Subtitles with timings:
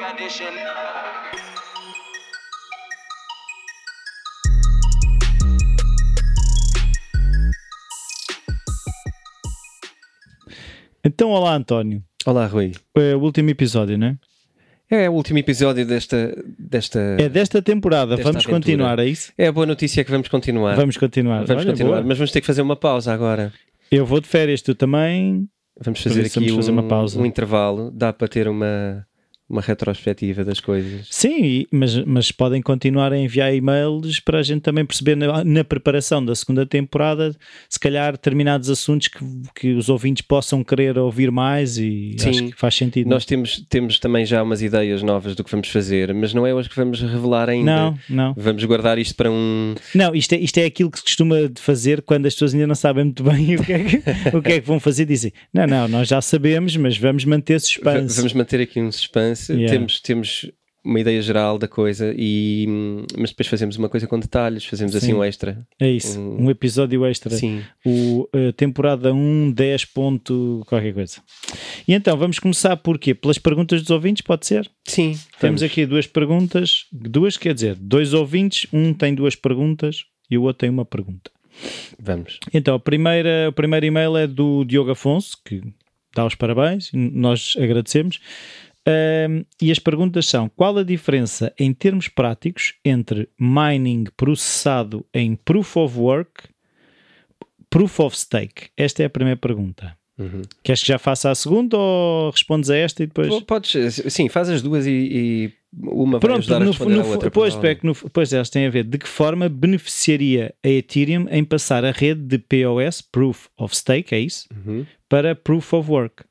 [0.00, 0.54] Edition.
[11.04, 12.02] Então, olá António.
[12.24, 12.72] Olá, Rui.
[12.96, 14.06] É o último episódio, não
[14.90, 15.04] é?
[15.04, 16.34] É o último episódio desta.
[16.58, 16.98] desta...
[17.18, 18.16] É desta temporada.
[18.16, 18.56] Desta vamos aventura.
[18.56, 19.32] continuar, é isso?
[19.36, 20.76] É a boa notícia que vamos continuar.
[20.76, 21.44] Vamos continuar.
[21.44, 22.06] Vamos Olha, continuar, boa.
[22.06, 23.52] mas vamos ter que fazer uma pausa agora.
[23.90, 25.46] Eu vou de férias, tu também.
[25.78, 27.20] Vamos fazer aqui vamos fazer um, uma pausa.
[27.20, 27.90] um intervalo.
[27.90, 29.06] Dá para ter uma,
[29.50, 31.08] uma retrospectiva das coisas.
[31.10, 35.64] Sim, mas, mas podem continuar a enviar e-mails para a gente também perceber na, na
[35.64, 37.34] preparação da segunda temporada,
[37.68, 39.18] se calhar determinados assuntos que,
[39.54, 42.30] que os ouvintes possam querer ouvir mais e Sim.
[42.30, 43.10] acho que faz sentido.
[43.10, 46.54] Nós temos, temos também já umas ideias novas do que vamos fazer, mas não é
[46.54, 47.72] hoje que vamos revelar ainda.
[47.72, 48.34] não, não.
[48.36, 49.74] Vamos guardar isto para um.
[49.94, 52.74] Não, isto é, isto é aquilo que se costuma fazer quando as pessoas ainda não
[52.74, 55.04] sabem muito bem o que é que, o que, é que vão fazer.
[55.04, 58.16] Dizem, não, não, nós já sabemos, mas vamos manter suspense.
[58.16, 59.39] Vamos manter aqui um suspense.
[59.48, 59.70] Yeah.
[59.72, 60.50] Temos, temos
[60.82, 62.66] uma ideia geral da coisa, e,
[63.18, 65.12] mas depois fazemos uma coisa com detalhes, fazemos assim Sim.
[65.12, 65.66] um extra.
[65.78, 67.30] É isso, Um- um episódio extra.
[67.36, 67.62] Sim.
[67.84, 71.20] O eh, temporada 1, 10 ponto qualquer coisa.
[71.86, 73.14] E então, vamos começar por quê?
[73.14, 74.70] Pelas perguntas dos ouvintes, pode ser?
[74.86, 75.62] Sim, Temos vamos.
[75.64, 80.60] aqui duas perguntas, duas quer dizer, dois ouvintes, um tem duas perguntas e o outro
[80.60, 81.30] tem uma pergunta.
[81.98, 82.38] Vamos.
[82.54, 85.60] Então, a primeira, o primeiro e-mail é do Diogo Afonso, que
[86.14, 88.18] dá os parabéns, nós agradecemos.
[88.90, 95.36] Ahm, e as perguntas são: qual a diferença em termos práticos entre mining processado em
[95.36, 96.48] proof of work,
[97.68, 98.68] proof of stake?
[98.76, 99.96] Esta é a primeira pergunta.
[100.18, 100.42] Uhum.
[100.62, 103.42] Queres que já faça a segunda ou respondes a esta e depois.
[103.44, 107.30] Podes, sim, faz as duas e, e uma vai Pronto, a no, no, à outra.
[107.30, 111.26] pois, é que no, pois elas têm a ver de que forma beneficiaria a Ethereum
[111.30, 114.46] em passar a rede de POS, Proof of Stake, é isso?
[114.54, 114.84] Uhum.
[115.08, 116.24] Para Proof of Work.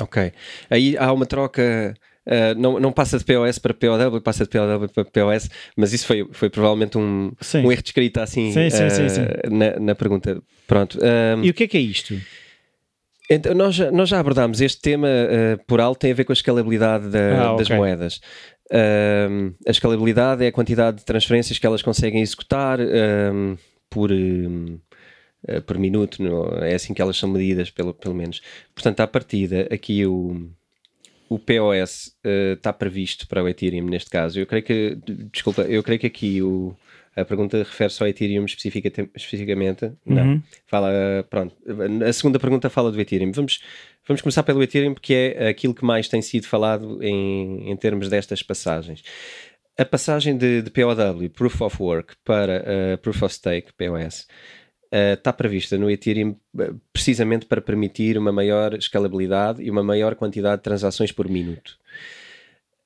[0.00, 0.32] Ok.
[0.70, 1.94] Aí há uma troca.
[2.26, 6.06] ah, não, não passa de POS para POW, passa de POW para POS, mas isso
[6.06, 7.58] foi, foi provavelmente um, Sim.
[7.64, 9.22] um erro de escrita assim Sim, sim, sim, sim.
[9.50, 10.42] Na, na pergunta.
[10.66, 10.98] Pronto.
[11.02, 12.18] ah, E o que é que é isto?
[13.30, 16.32] Então, nós, já- nós já abordámos este tema eh, por alto, tem a ver com
[16.32, 17.76] a escalabilidade da- Ah, das ok.
[17.76, 18.20] moedas.
[18.70, 23.54] Ahm, a escalabilidade é a quantidade de transferências que elas conseguem executar ahm,
[23.88, 24.10] por,
[25.46, 26.22] eh, por minuto,
[26.62, 28.42] é assim que elas são medidas, pelo, pelo menos.
[28.74, 30.48] Portanto, à partida, aqui o,
[31.28, 34.38] o POS eh, está previsto para o Ethereum neste caso.
[34.38, 34.98] Eu creio que,
[35.32, 36.76] desculpa, eu creio que aqui o,
[37.16, 39.92] a pergunta refere-se ao Ethereum especifica- especificamente.
[40.04, 40.24] Não.
[40.24, 40.42] Uhum.
[40.66, 40.90] Fala,
[41.30, 41.54] pronto.
[42.06, 43.30] A segunda pergunta fala do Ethereum.
[43.32, 43.60] Vamos,
[44.06, 48.08] vamos começar pelo Ethereum, porque é aquilo que mais tem sido falado em, em termos
[48.08, 49.02] destas passagens.
[49.76, 54.28] A passagem de, de POW, Proof of Work, para eh, Proof of Stake, POS,
[54.94, 60.58] está prevista no Ethereum eh, precisamente para permitir uma maior escalabilidade e uma maior quantidade
[60.58, 61.76] de transações por minuto.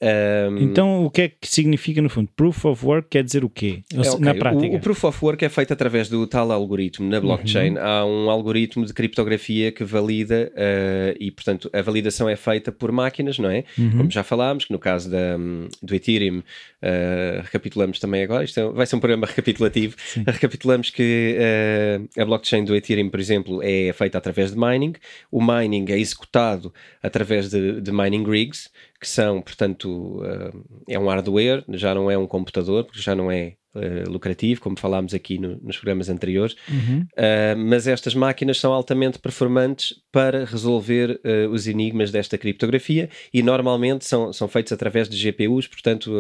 [0.01, 2.29] Ahm, Então, o que é que significa no fundo?
[2.37, 3.83] Proof of Work quer dizer o quê?
[3.93, 4.21] É, se- ok.
[4.25, 4.77] Na O- prática.
[4.77, 7.73] O, Proof of Work é feito através do tal algoritmo na blockchain.
[7.73, 7.79] Uhum.
[7.83, 12.93] Há um algoritmo de criptografia que valida eh, e, portanto, a validação é feita por
[12.93, 13.65] máquinas, não é?
[13.77, 13.91] Uhum.
[13.99, 15.37] Como já falámos, que no caso da,
[15.83, 16.43] do Ethereum,
[16.81, 22.25] eh, recapitulamos também agora, isto é- vai ser um programa recapitulativo, recapitulamos que eh, a
[22.25, 24.93] blockchain do Ethereum, por exemplo, é feita através de mining,
[25.31, 26.73] o mining é executado
[27.03, 28.71] através de, de mining rigs,
[29.01, 33.31] que são, portanto, eh, é um hardware, já não é um computador, porque já não
[33.31, 37.07] é eh, lucrativo, como falámos aqui no- nos programas anteriores, Uhum.
[37.19, 43.43] Uh, mas estas máquinas são altamente performantes para resolver uh, os enigmas desta criptografia e
[43.43, 46.11] normalmente são, são feitos através de GPUs, portanto,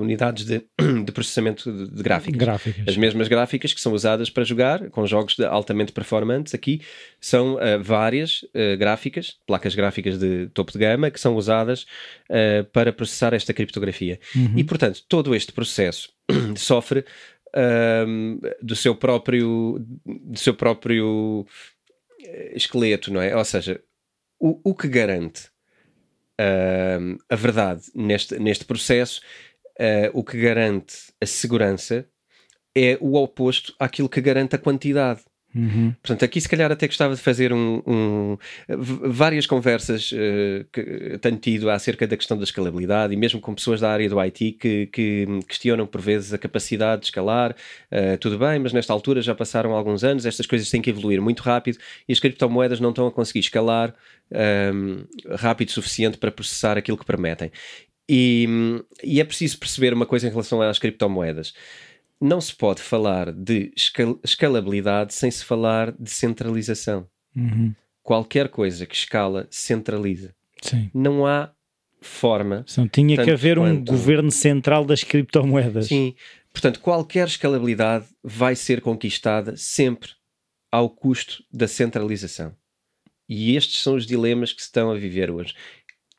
[0.00, 0.62] unidades de,
[1.04, 2.38] de processamento de, gráficas.
[2.38, 2.88] Gráficas.
[2.88, 6.80] As mesmas gráficas que são usadas para jogar com jogos de- altamente performantes aqui
[7.20, 8.44] são várias
[8.78, 11.86] gráficas, placas gráficas de topo de gama, que são usadas
[12.72, 14.18] para processar esta criptografia.
[14.34, 14.54] Uhum.
[14.56, 16.10] E, portanto, todo este processo
[16.56, 17.04] sofre
[17.54, 21.46] ahm, do seu próprio do seu próprio
[22.22, 23.34] eh, esqueleto, não é?
[23.36, 23.82] Ou seja,
[24.38, 25.50] o, o que garante
[27.28, 29.20] a verdade neste, neste processo,
[29.78, 32.06] ah, o que garante a segurança
[32.74, 35.22] é o oposto àquilo que garante a quantidade.
[35.54, 35.92] Uhum.
[36.00, 38.38] Portanto, aqui se calhar até gostava de fazer um, um-
[38.68, 43.80] várias conversas eh, que tenho tido acerca da questão da escalabilidade e mesmo com pessoas
[43.80, 47.56] da área do IT que, que questionam por vezes a capacidade de escalar.
[47.90, 51.20] Eh, tudo bem, mas nesta altura já passaram alguns anos, estas coisas têm que evoluir
[51.20, 53.92] muito rápido e as criptomoedas não estão a conseguir escalar
[54.30, 55.04] ehm,
[55.36, 57.50] rápido o suficiente para processar aquilo que prometem.
[58.08, 58.46] E,
[59.04, 61.54] e é preciso perceber uma coisa em relação às criptomoedas
[62.20, 67.06] não se pode falar de escal- escalabilidade sem se falar de centralização.
[67.34, 67.74] Uhum.
[68.02, 70.34] Qualquer coisa que escala, centraliza.
[70.62, 70.90] Sim.
[70.92, 71.50] Não há
[72.00, 72.64] forma.
[72.70, 75.86] Então, tinha que haver um quanto- governo central das criptomoedas.
[75.86, 76.14] Sim.
[76.52, 80.10] Portanto, qualquer escalabilidade vai ser conquistada sempre
[80.72, 82.54] ao custo da centralização.
[83.28, 85.54] E estes são os dilemas que se estão a viver hoje.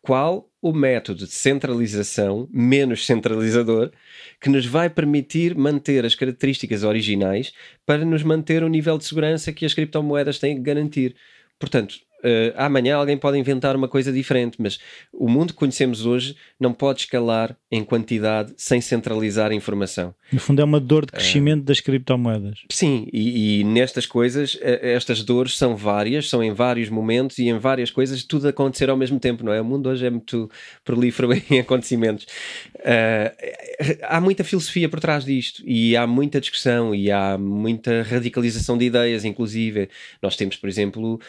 [0.02, 3.92] Qual o método de centralização menos centralizador
[4.40, 7.54] que nos vai permitir manter as características originais
[7.86, 11.16] para nos manter o nível de segurança que as criptomoedas têm que garantir?
[11.60, 14.80] Portanto, eh, amanhã alguém pode inventar uma coisa diferente, mas
[15.14, 20.14] o mundo que conhecemos hoje não pode escalar em quantidade sem centralizar a informação.
[20.32, 22.60] No fundo, é uma dor de crescimento das criptomoedas.
[22.70, 27.48] Sim, e, e nestas coisas, eh, estas dores são várias, são em vários momentos e
[27.48, 29.62] em várias coisas, tudo acontecer ao mesmo tempo, não é?
[29.62, 30.50] O mundo hoje é muito
[30.84, 32.26] prolífero em acontecimentos.
[32.80, 38.78] Eh, há muita filosofia por trás disto e há muita discussão e há muita radicalização
[38.78, 39.90] de ideias, inclusive.
[40.22, 41.20] Nós temos, por exemplo,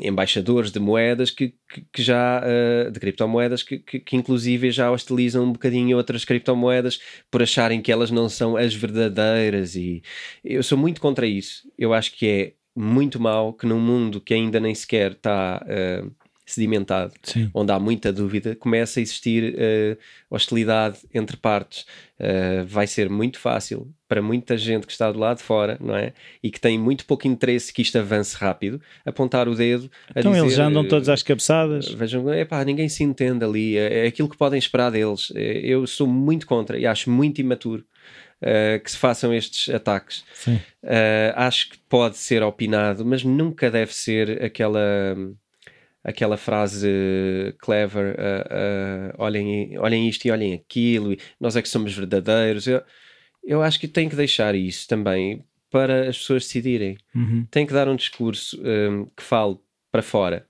[0.00, 4.90] embaixadores de moedas que, que, que já, eh, de criptomoedas, que, que, que inclusive já
[4.90, 10.02] hostilizam um bocadinho outras criptomoedas por acharem que elas não são as verdadeiras e
[10.44, 11.70] eu sou muito contra isso.
[11.78, 16.04] Eu acho que é muito mau que num mundo que ainda nem sequer está eh,
[16.52, 17.50] sedimentado, Sim.
[17.54, 19.96] onde há muita dúvida, começa a existir eh,
[20.28, 21.86] hostilidade entre partes.
[22.18, 25.96] Eh, vai ser muito fácil para muita gente que está do lado de fora, não
[25.96, 26.12] é?
[26.42, 30.32] E que tem muito pouco interesse que isto avance rápido, apontar o dedo a Então
[30.32, 31.88] dizer, eles já andam eh, todos às cabeçadas.
[31.88, 35.32] Vejam, epá, ninguém se entende ali, é é aquilo que podem esperar deles.
[35.34, 37.84] É, Eu sou muito contra e acho muito imaturo
[38.42, 40.24] eh, que se façam estes ataques.
[40.82, 44.80] Uh, acho que pode ser opinado, mas nunca deve ser aquela
[46.02, 46.88] aquela frase
[47.58, 52.66] clever uh, uh, olhem, olhem isto e olhem aquilo e nós é que somos verdadeiros
[52.66, 52.82] eu,
[53.44, 57.46] eu acho que tem que deixar isso também para as pessoas decidirem Uhum.
[57.50, 59.58] tem que dar um discurso um, que fale
[59.92, 60.46] para fora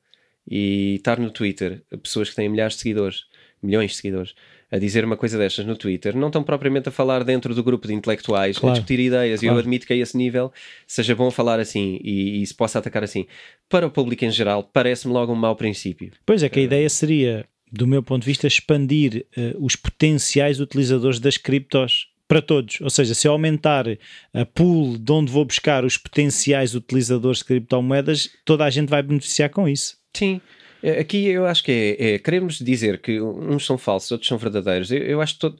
[0.49, 3.25] e estar no Twitter pessoas que têm milhares de seguidores
[3.63, 4.35] milhões de seguidores
[4.71, 7.89] a dizer uma coisa destas no Twitter não estão propriamente a falar dentro do grupo
[7.89, 8.73] de intelectuais Claro.
[8.73, 9.57] a discutir ideias e Claro.
[9.57, 10.53] eu admito que a esse nível
[10.87, 13.27] seja bom falar assim e, e se possa atacar assim
[13.69, 16.89] para o público em geral parece-me logo um mau princípio Pois é, que a ideia
[16.89, 22.81] seria, do meu ponto de vista, expandir eh, os potenciais utilizadores das criptos para todos.
[22.81, 23.87] Ou seja, se eu aumentar
[24.33, 29.03] a pool de onde vou buscar os potenciais utilizadores de criptomoedas, toda a gente vai
[29.03, 29.97] beneficiar com isso.
[30.15, 30.41] Sim.
[30.83, 34.39] É, Aqui eu acho que é, é queremos dizer que uns são falsos, outros são
[34.39, 34.91] verdadeiros.
[34.91, 35.59] Eu, eu acho que todo-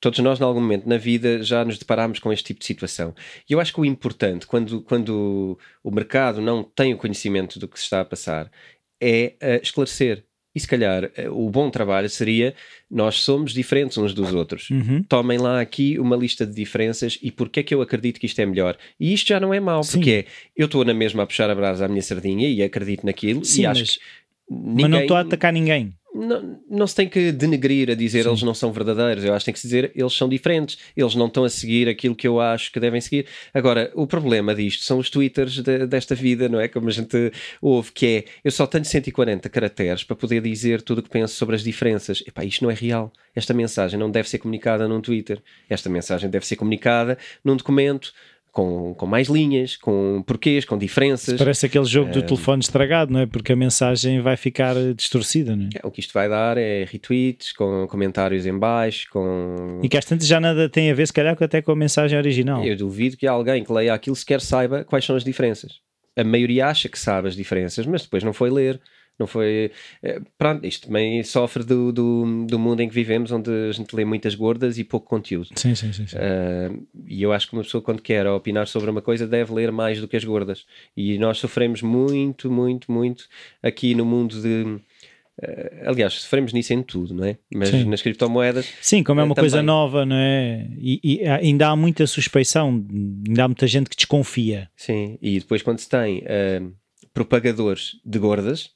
[0.00, 3.14] todos nós, em algum momento na vida, já nos deparámos com este tipo de situação.
[3.48, 7.68] E eu acho que o importante, quando, quando o mercado não tem o conhecimento do
[7.68, 8.50] que se está a passar,
[9.00, 10.24] é eh, esclarecer.
[10.52, 12.54] E se calhar eh, o bom trabalho seria
[12.90, 14.68] nós somos diferentes uns dos outros.
[14.70, 15.02] Uhum.
[15.04, 18.40] Tomem lá aqui uma lista de diferenças e porque é que eu acredito que isto
[18.40, 18.76] é melhor.
[18.98, 19.98] E isto já não é mau, Sim.
[19.98, 20.24] porque é,
[20.56, 23.62] eu estou na mesma a puxar a brasa à minha sardinha e acredito naquilo Sim,
[23.62, 24.02] e acho mas, que
[24.50, 25.94] mas não estou a atacar ninguém.
[26.12, 29.24] não, não se tem que denegrir a dizer eles não são verdadeiros.
[29.24, 30.76] Eu acho que tem que se dizer eles são diferentes.
[30.96, 33.26] Eles não estão a seguir aquilo que eu acho que devem seguir.
[33.54, 36.66] Agora, o problema disto são os twitters de- desta vida, não é?
[36.66, 37.30] Como a gente
[37.62, 41.34] ouve, que é eu só tenho 140 caracteres para poder dizer tudo o que penso
[41.36, 42.22] sobre as diferenças.
[42.26, 43.12] Epá, isto não é real.
[43.34, 45.40] Esta mensagem não deve ser comunicada num Twitter.
[45.68, 48.12] Esta mensagem deve ser comunicada num documento.
[48.52, 51.38] Com, com mais linhas, com porquês, com diferenças.
[51.38, 53.26] Parece aquele jogo do telefone estragado, não é?
[53.26, 55.68] Porque a mensagem vai ficar eh, distorcida, não é?
[55.76, 59.96] É, o que isto vai dar é retweets, com comentários em baixo, com E que
[59.96, 62.64] às tantas já nada tem a ver, se calhar, com- até com a mensagem original.
[62.64, 65.74] Eu duvido que alguém que leia aquilo sequer saiba quais são as diferenças.
[66.16, 68.80] A maioria acha que sabe as diferenças, mas depois não foi ler.
[69.20, 69.70] Não foi.
[70.02, 73.94] eh, Pronto, isto também sofre do, do, do mundo em que vivemos, onde a gente
[73.94, 75.48] lê muitas gordas e pouco conteúdo.
[75.54, 76.06] Sim, sim, sim.
[76.06, 76.16] sim.
[76.18, 76.72] Ah,
[77.06, 80.00] e eu acho que uma pessoa, quando quer opinar sobre uma coisa, deve ler mais
[80.00, 80.64] do que as gordas.
[80.96, 83.28] E nós sofremos muito, muito, muito
[83.62, 84.80] aqui no mundo de.
[85.42, 87.36] ah, aliás, sofremos nisso em tudo, não é?
[87.54, 87.84] Mas Sim.
[87.84, 89.50] nas criptomoedas Sim, como é uma também.
[89.50, 90.66] coisa nova, não é?
[90.78, 92.82] E, e ainda há muita suspeição,
[93.28, 94.70] ainda há muita gente que desconfia.
[94.76, 96.62] Sim, e depois quando se tem ah,
[97.12, 98.70] propagadores de gordas,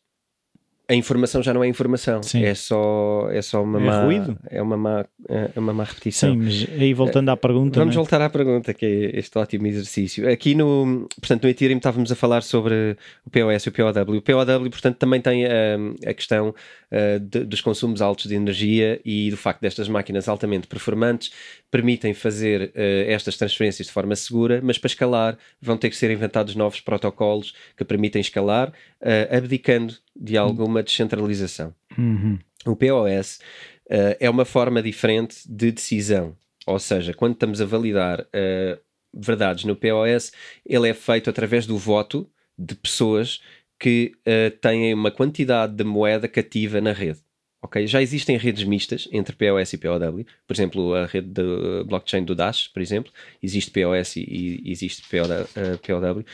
[0.87, 2.45] a informação já não é informação, Sim.
[2.45, 4.39] é só é só uma É má ruído.
[4.51, 6.33] é uma má é uma má repetição.
[6.33, 8.05] Sim, mas aí voltando à pergunta, Vamos não é?
[8.05, 10.29] voltar à pergunta, que é este ótimo exercício.
[10.31, 14.17] Aqui no, portanto, no Ethereum estávamos a falar sobre o POS e o POW.
[14.19, 19.01] O POW, portanto, também tem hum, a questão uh, de- dos consumos altos de energia
[19.05, 21.33] e do facto destas máquinas altamente performantes
[21.71, 26.11] permitem fazer uh, estas transferências de forma segura, mas para escalar vão ter que ser
[26.11, 28.69] inventados novos protocolos que permitem escalar,
[29.01, 31.75] uh, abdicando de alguma descentralização.
[31.99, 32.39] Uhum.
[32.67, 33.41] O POS
[33.89, 36.37] eh, é uma forma diferente de decisão.
[36.67, 38.79] Ou seja, quando estamos a validar eh,
[39.13, 40.33] verdades no POS,
[40.65, 42.29] ele é feito através do voto
[42.59, 43.41] de pessoas
[43.79, 47.19] que eh, têm uma quantidade de moeda cativa na rede.
[47.61, 47.87] ok?
[47.87, 52.35] Já existem redes mistas entre POS e POW, por exemplo, a rede de blockchain do
[52.35, 56.25] Dash, por exemplo, existe POS e, e existe POW.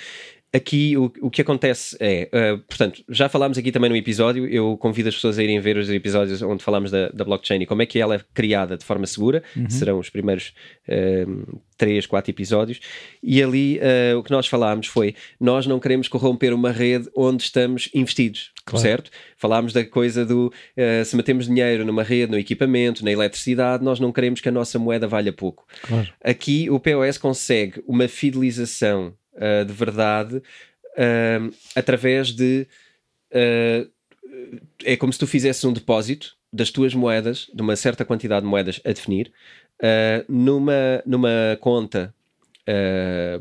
[0.53, 4.77] Aqui o, o que acontece é, uh, portanto, já falámos aqui também no episódio, eu
[4.77, 7.83] convido as pessoas a irem ver os episódios onde falámos da, da blockchain e como
[7.83, 9.71] é que ela é criada de forma segura, uhum.
[9.71, 10.53] serão os primeiros
[10.89, 12.81] uh, três, quatro episódios,
[13.23, 17.45] e ali uh, o que nós falámos foi, nós não queremos corromper uma rede onde
[17.45, 18.83] estamos investidos, claro.
[18.83, 19.11] certo?
[19.37, 24.01] Falámos da coisa do, uh, se metemos dinheiro numa rede, no equipamento, na eletricidade, nós
[24.01, 25.65] não queremos que a nossa moeda valha pouco.
[25.83, 26.13] Claro.
[26.25, 32.67] Aqui o POS consegue uma fidelização uh, de verdade uh, através de.
[33.33, 33.91] Uh,
[34.85, 38.49] é como se tu fizesses um depósito das tuas moedas, de uma certa quantidade de
[38.49, 39.33] moedas a definir,
[40.29, 42.15] numa, numa conta,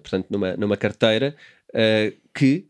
[0.01, 1.35] portanto, numa, numa carteira,
[2.33, 2.67] que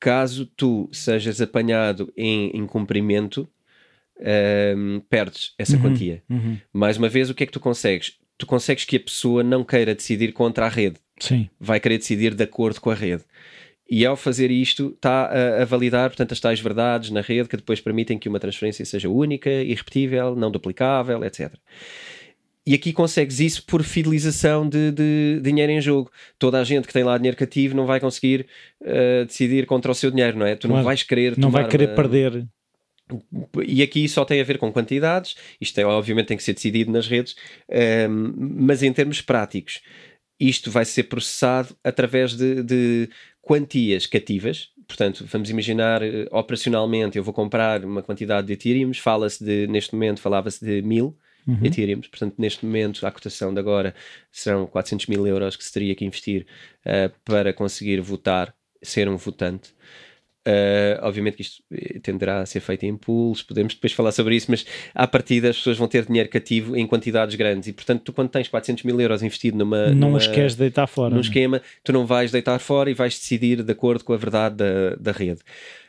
[0.00, 3.48] caso tu sejas apanhado em incumprimento,
[5.08, 6.22] perdes essa uhum, quantia.
[6.28, 6.58] Uhum.
[6.72, 8.18] Mais uma vez, o que é que tu consegues?
[8.38, 10.98] Tu consegues que a pessoa não queira decidir contra a rede.
[11.18, 11.48] Sim.
[11.58, 13.24] vai querer decidir de acordo com a rede.
[13.88, 17.56] E ao fazer isto, está a, a, validar, portanto, as tais verdades na rede que
[17.56, 21.54] depois permitem que uma transferência seja única, irrepetível, não duplicável, etc.
[22.66, 26.10] E aqui consegues isso por fidelização de, de, dinheiro em jogo.
[26.36, 28.48] Toda a gente que tem lá dinheiro cativo não vai conseguir
[28.80, 30.56] uh, decidir contra o seu dinheiro, não é?
[30.56, 30.78] Tu claro.
[30.78, 31.38] não vais querer.
[31.38, 31.94] Não vai querer uma...
[31.94, 32.44] perder.
[33.64, 36.90] E aqui só tem a ver com quantidades, isto é, obviamente tem que ser decidido
[36.90, 37.36] nas redes,
[37.68, 39.80] uh, mas em termos práticos,
[40.38, 43.08] isto vai ser processado através de, de
[43.40, 44.70] quantias cativas.
[44.86, 49.94] Portanto, vamos imaginar uh, operacionalmente, eu vou comprar uma quantidade de Ethereum, fala-se de, neste
[49.94, 51.16] momento, falava-se de mil
[51.46, 51.58] uhum.
[51.62, 53.94] Ethereum, portanto, neste momento, a cotação de agora
[54.30, 56.46] serão 400 mil euros que se teria que investir
[56.84, 59.74] uh, para conseguir votar, ser um votante.
[60.46, 64.36] Uh, obviamente que isto eh, tenderá a ser feito em pools, podemos depois falar sobre
[64.36, 68.02] isso, mas à partida as pessoas vão ter dinheiro cativo em quantidades grandes e, portanto,
[68.02, 69.88] tu quando tens 400 mil euros investido numa.
[69.88, 71.10] Não numa, os queres deitar fora.
[71.10, 71.22] Num né?
[71.22, 74.94] esquema, tu não vais deitar fora e vais decidir de acordo com a verdade da,
[74.94, 75.40] da rede.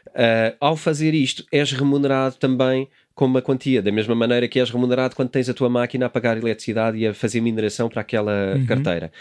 [0.08, 4.72] Uh, ao fazer isto, és remunerado também com uma quantia, da mesma maneira que és
[4.72, 8.56] remunerado quando tens a tua máquina a pagar eletricidade e a fazer mineração para aquela
[8.56, 8.66] uhum.
[8.66, 9.12] carteira.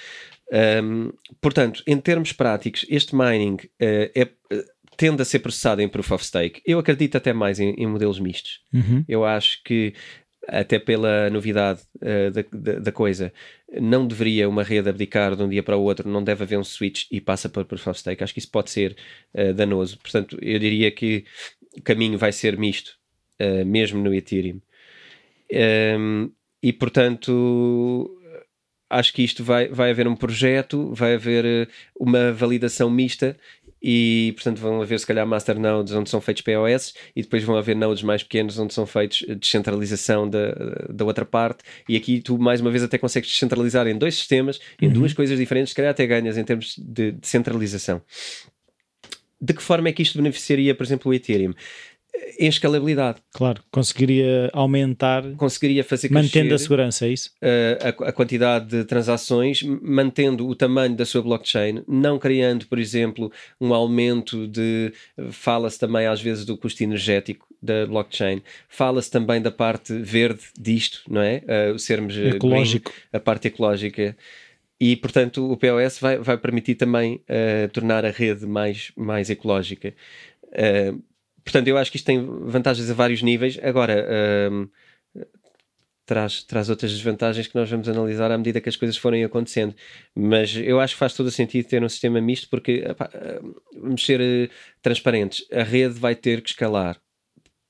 [0.83, 4.28] Um, portanto, em termos práticos, este mining uh, é
[4.97, 6.62] tende a ser processado em Proof of Stake.
[6.65, 8.61] Eu acredito até mais em, em modelos mistos.
[8.73, 9.05] Uhum.
[9.09, 9.95] Eu acho que,
[10.49, 13.33] até pela novidade uh, da, da, da, coisa,
[13.81, 16.65] não deveria uma rede abdicar de um dia para o outro, não deve haver um
[16.65, 18.23] switch e passa para Proof of Stake.
[18.23, 18.97] Acho que isso pode ser
[19.35, 19.99] uh, danoso.
[19.99, 21.25] Portanto, eu diria que
[21.76, 22.93] o caminho vai ser misto,
[23.41, 24.61] uh, mesmo no Ethereum.
[25.53, 26.29] Um, ehm,
[26.62, 28.11] e portanto,
[28.91, 33.37] acho que isto vai, vai haver um projeto, vai haver uma validação mista
[33.88, 37.76] e portanto vão haver se calhar masternodes onde são feitos POS e depois vão haver
[37.76, 40.52] nodes mais pequenos onde são feitos descentralização da,
[40.90, 44.59] da outra parte e aqui tu mais uma vez até consegues descentralizar em dois sistemas,
[44.83, 44.93] em uhum.
[44.93, 48.02] duas coisas diferentes, se calhar até ganhas em termos de descentralização.
[49.40, 51.52] De que forma é que isto beneficiaria, por exemplo, o Ethereum?
[52.39, 53.19] Em escalabilidade.
[53.33, 57.31] Claro, conseguiria aumentar, conseguiria fazer mantendo a segurança, é isso?
[57.41, 62.79] A, a, a, quantidade de transações, mantendo o tamanho da sua blockchain, não criando, por
[62.79, 64.93] exemplo, um aumento de.
[65.31, 71.03] Fala-se também às vezes do custo energético da blockchain, fala-se também da parte verde disto,
[71.09, 71.43] não é?
[71.75, 74.17] Uh, sermos ecológico, green, a parte ecológica.
[74.79, 79.95] E, portanto, o POS vai, vai permitir também uh, tornar a rede mais, mais ecológica.
[80.53, 81.03] Uh,
[81.47, 83.57] Portanto, eu acho que isto tem vantagens a vários níveis.
[83.62, 84.05] Agora,
[84.50, 84.69] um,
[86.05, 89.73] traz, traz outras desvantagens que nós vamos analisar à medida que as coisas forem acontecendo.
[90.12, 93.09] Mas eu acho que faz todo o sentido ter um sistema misto, porque epá,
[93.41, 95.47] hum, vamos ser uh, transparentes.
[95.53, 97.00] A rede vai ter que escalar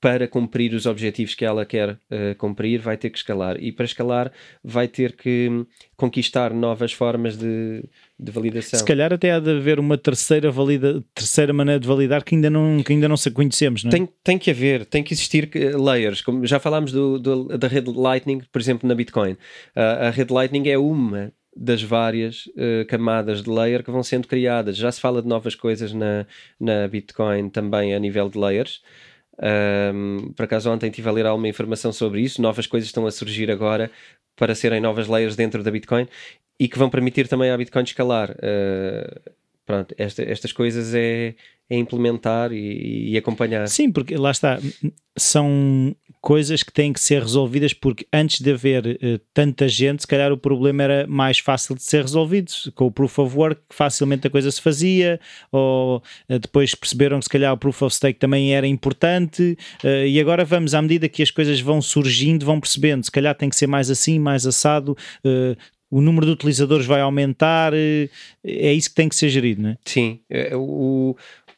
[0.01, 3.61] para cumprir os objetivos que ela quer uh, cumprir, vai ter que escalar.
[3.61, 4.31] E para escalar,
[4.63, 7.83] vai ter que hum, conquistar novas formas de,
[8.19, 8.79] de validação.
[8.79, 12.49] Se calhar até há de haver uma terceira, valida, terceira maneira de validar que ainda
[12.49, 13.91] não, que ainda não se conhecemos, não é?
[13.91, 16.21] Tem, tem que haver, tem que existir layers.
[16.21, 19.33] Como já falámos do, do da rede Lightning, por exemplo, na Bitcoin.
[19.33, 24.27] Uh, a rede Lightning é uma das várias uh, camadas de layer que vão sendo
[24.27, 24.77] criadas.
[24.77, 26.25] Já se fala de novas coisas na,
[26.59, 28.81] na Bitcoin também a nível de layers.
[29.39, 33.11] Um, por acaso ontem estive a ler alguma informação sobre isso, novas coisas estão a
[33.11, 33.91] surgir agora
[34.35, 36.07] para serem novas layers dentro da Bitcoin
[36.59, 38.31] e que vão permitir também à Bitcoin escalar.
[38.31, 39.31] Uh,
[39.65, 41.35] pronto, esta, estas coisas é,
[41.69, 43.67] é implementar e, e, acompanhar.
[43.67, 44.57] Sim, porque lá está,
[45.17, 50.07] são coisas que têm que ser resolvidas porque antes de haver uh, tanta gente, se
[50.07, 52.51] calhar o problema era mais fácil de ser resolvido.
[52.73, 55.19] Com o Proof of Work, facilmente a coisa se fazia,
[55.51, 55.97] ou
[56.29, 60.19] uh, depois perceberam que se calhar o Proof of Stake também era importante, uh, e
[60.19, 63.55] agora vamos, à medida que as coisas vão surgindo, vão percebendo, se calhar tem que
[63.55, 64.97] ser mais assim, mais assado,
[65.89, 69.77] o número de utilizadores vai aumentar, é isso que tem que ser gerido, não é?
[69.85, 70.19] Sim,
[70.53, 71.15] o,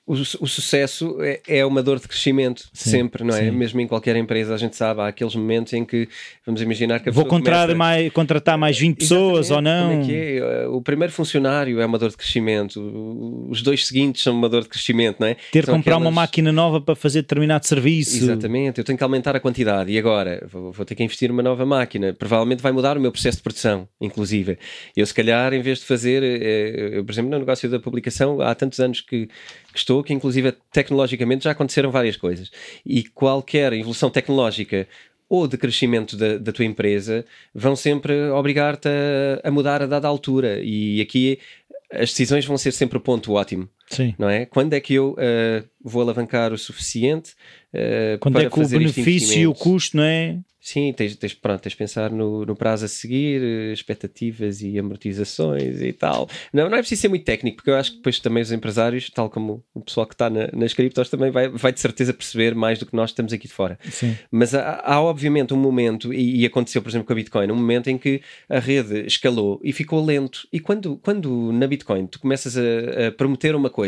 [0.10, 3.44] o, o sucesso é, é, uma dor de crescimento, sim, sempre, não é?
[3.44, 3.52] Sim.
[3.52, 6.10] Mesmo em qualquer empresa, a gente sabe, há aqueles momentos em que
[6.44, 7.76] vamos imaginar que a Vou começa...
[7.76, 10.00] mais, contratar mais 20 pessoas ou não.
[10.00, 10.68] Como é é?
[10.68, 14.70] O primeiro funcionário é uma dor de crescimento, os dois seguintes são uma dor de
[14.70, 15.36] crescimento, não é?
[15.52, 16.02] Ter que comprar aquelas...
[16.02, 18.18] uma máquina nova para fazer determinado serviço.
[18.18, 21.44] Exatamente, eu tenho que aumentar a quantidade e agora vou, vou ter que investir numa
[21.44, 22.16] nova máquina.
[22.18, 24.58] Provavelmente vai mudar o meu processo de produção, inclusive.
[24.98, 28.42] Eu, se calhar, em vez de fazer, eh, eu, por exemplo, no negócio da publicação,
[28.42, 29.30] há tantos anos que
[29.72, 32.52] que estou, que inclusive tecnologicamente já aconteceram várias coisas.
[32.86, 34.88] E qualquer evolução tecnológica
[35.30, 37.24] ou de crescimento da, da tua empresa
[37.54, 40.60] vão sempre obrigar-te a, a, mudar a dada altura.
[40.62, 41.40] E aqui
[41.92, 43.70] as decisões vão ser sempre o ponto ótimo.
[43.90, 44.14] Sim.
[44.18, 44.46] Não é?
[44.46, 47.32] Quando é que eu uh, vou alavancar o suficiente
[47.74, 50.40] uh, Quando para é que o benefício e o custo, não é?
[50.62, 53.42] Sim, tens, tens, pronto, tens de pensar no, no prazo a seguir,
[53.74, 56.30] expectativas e amortizações e tal.
[56.54, 59.10] Não, não é preciso ser muito técnico, porque eu acho que depois também os empresários,
[59.10, 62.54] tal como o pessoal que está na, nas criptos, também vai, vai de certeza perceber
[62.54, 63.80] mais do que nós estamos aqui de fora.
[63.90, 64.16] Sim.
[64.30, 67.56] Mas há, há, obviamente um momento, e, e, aconteceu por exemplo com a Bitcoin, um
[67.56, 70.48] momento em que a rede escalou e ficou lento.
[70.52, 73.79] E quando, quando na Bitcoin tu começas a, a prometer uma coisa,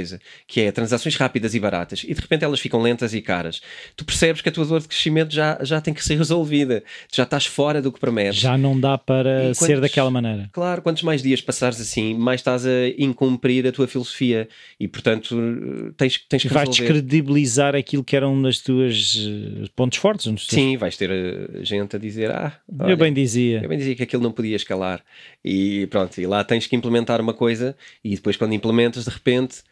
[0.47, 3.61] que é transações rápidas e baratas, e de repente elas ficam lentas e caras,
[3.95, 6.83] tu percebes que a tua dor de crescimento já, já tem que ser resolvida vida,
[7.11, 8.39] já estás fora do que prometes.
[8.39, 10.49] Já não dá para quantos, ser daquela maneira.
[10.51, 14.47] Claro, quantos mais dias passares assim, mais estás a incumprir a tua filosofia
[14.79, 19.97] e, portanto, tens, tens que Vais descredibilizar aquilo que era um dos teus eh, pontos
[19.97, 20.25] fortes.
[20.25, 23.61] Não Sim, vais ter eh, gente a dizer, ah, olha, eu bem dizia.
[23.63, 25.01] Eu bem dizia que aquilo não podia escalar.
[25.43, 29.63] E pronto, e lá tens que implementar uma coisa e depois quando implementas, de repente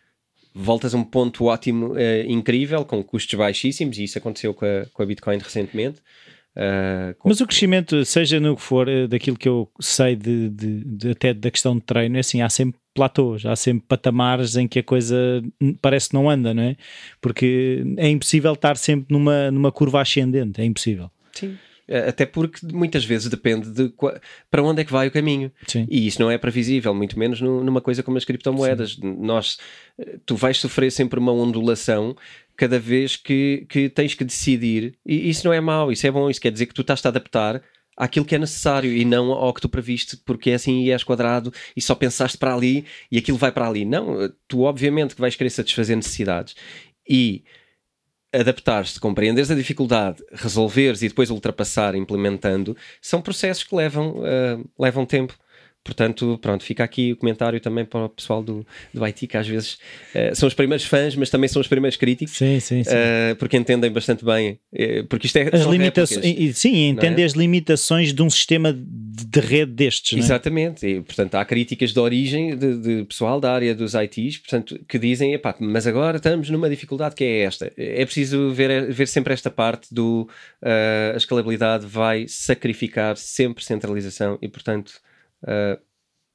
[0.54, 4.86] voltas a um ponto ótimo, uh, incrível, com custos baixíssimos, e isso aconteceu com a,
[4.94, 6.00] com a Bitcoin recentemente.
[6.56, 10.84] Uh, Mas o crescimento, seja no que for, eh, daquilo que eu sei de, de,
[10.84, 14.68] de, até da questão de treino, é assim, há sempre platôs, há sempre patamares em
[14.68, 15.16] que a coisa
[15.82, 16.76] parece que não anda, não é?
[17.22, 21.10] Porque é impossível estar sempre numa, numa curva ascendente, é impossível.
[21.32, 21.58] Sim.
[22.08, 23.92] Até porque muitas vezes depende de
[24.50, 25.52] para onde é que vai o caminho.
[25.68, 25.88] Sim.
[25.90, 28.94] E isso não é previsível, muito menos numa coisa como as criptomoedas.
[28.94, 29.18] Sim.
[29.20, 29.58] Nós,
[29.98, 32.16] eh, tu vais sofrer sempre uma ondulação
[32.56, 34.96] cada vez que, que tens que decidir.
[35.06, 37.10] E isso não é mau, isso é bom, isso quer dizer que tu estás a
[37.10, 37.62] adaptar
[37.98, 41.04] àquilo que é necessário e não ao que tu previste, porque é assim e és
[41.04, 43.84] quadrado e só pensaste para ali e aquilo vai para ali.
[43.84, 46.56] Não, tu obviamente que vais querer satisfazer necessidades
[47.08, 47.44] e
[48.34, 55.06] adaptar-te, compreenderes a dificuldade, resolveres e depois ultrapassar implementando, são processos que levam, uh, levam
[55.06, 55.38] tempo.
[55.84, 59.48] Portanto, pronto, fica aqui o comentário também para o pessoal do, do IT, que às
[59.48, 59.74] vezes
[60.14, 62.38] uh, são os primeiros fãs, mas também são os primeiros críticos.
[62.38, 62.92] Sim, sim, sim.
[62.92, 64.60] Uh, porque entendem bastante bem.
[64.74, 65.50] Uh, porque isto é.
[65.54, 66.58] As limitações.
[66.58, 67.26] Sim, entendem é?
[67.26, 70.18] as limitações de um sistema de rede destes.
[70.18, 70.20] É?
[70.20, 70.86] Exatamente.
[70.86, 75.00] E, portanto, há críticas de origem de, de, pessoal da área dos ITs, portanto, que
[75.00, 77.72] dizem, epá, mas agora estamos numa dificuldade que é esta.
[77.78, 80.30] É preciso ver, ver sempre esta parte do.
[80.62, 85.02] a escalabilidade vai sacrificar sempre centralização e, portanto
[85.44, 85.80] Uh,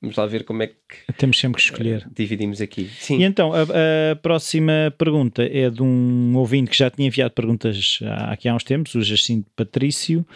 [0.01, 2.07] vamos lá ver como é que temos sempre que escolher.
[2.07, 2.91] Uh, dividimos aqui.
[2.99, 3.19] Sim.
[3.19, 8.01] E então, a, a, próxima pergunta é de um ouvinte que já tinha enviado perguntas
[8.29, 10.27] aqui há uns tempos, o Jacinto Patrício,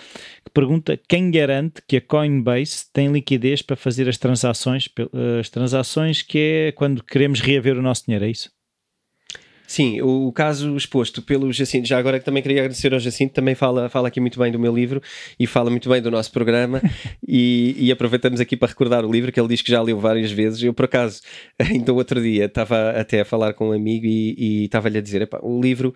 [0.45, 4.89] que pergunta quem garante que a Coinbase tem liquidez para fazer as transações,
[5.39, 8.51] as transações que é quando queremos reaver o nosso dinheiro, é isso?
[9.69, 13.91] Sim, o, caso exposto pelo Jacinto, já agora também queria agradecer ao Jacinto, também fala,
[13.91, 15.03] fala aqui muito bem do meu livro
[15.39, 16.81] e fala muito bem do nosso programa
[17.29, 20.33] e, e, aproveitamos aqui para recordar o livro que ele diz que já leu várias
[20.33, 20.63] vezes.
[20.63, 21.21] Eu, por acaso,
[21.61, 25.29] ainda outro dia estava até a falar com um amigo e, e estava-lhe a dizer:
[25.43, 25.95] o livro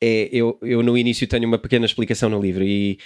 [0.00, 0.28] é.
[0.30, 3.00] Eu, eu no início tenho uma pequena explicação no livro e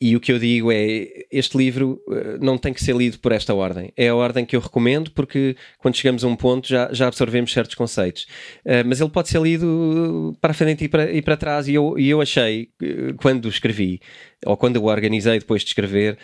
[0.00, 3.32] e o que eu digo é: este livro uh, não tem que ser lido por
[3.32, 3.92] esta ordem.
[3.96, 7.52] É a ordem que eu recomendo, porque quando chegamos a um ponto já, já absorvemos
[7.52, 8.22] certos conceitos.
[8.64, 11.66] Uh, mas ele pode ser lido para frente e para, e para trás.
[11.66, 14.00] E eu, e eu achei, uh, quando escrevi,
[14.46, 16.16] ou quando o organizei depois de escrever,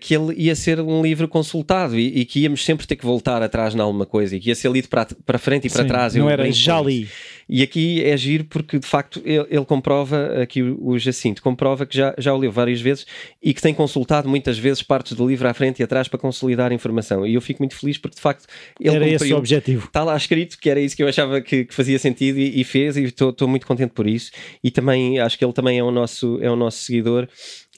[0.00, 3.40] que ele ia ser um livro consultado e, e, que íamos sempre ter que voltar
[3.40, 5.88] atrás em alguma coisa e que ia ser lido para, para frente e para Sim,
[5.88, 6.14] trás.
[6.16, 7.08] Não eu era já li.
[7.48, 11.86] E aqui é giro porque de facto ele, ele comprova, aqui o, o Jacinto comprova
[11.86, 13.06] que já, já o leu várias vezes
[13.42, 16.72] e que tem consultado muitas vezes partes do livro à frente e atrás para consolidar
[16.72, 17.26] a informação.
[17.26, 18.46] E eu fico muito feliz porque de facto
[18.80, 19.86] ele era esse o objetivo.
[19.86, 22.64] Está lá escrito que era isso que eu achava que, que fazia sentido e, e
[22.64, 24.32] fez, e estou muito contente por isso.
[24.62, 27.28] E também acho que ele também é o nosso, é o nosso seguidor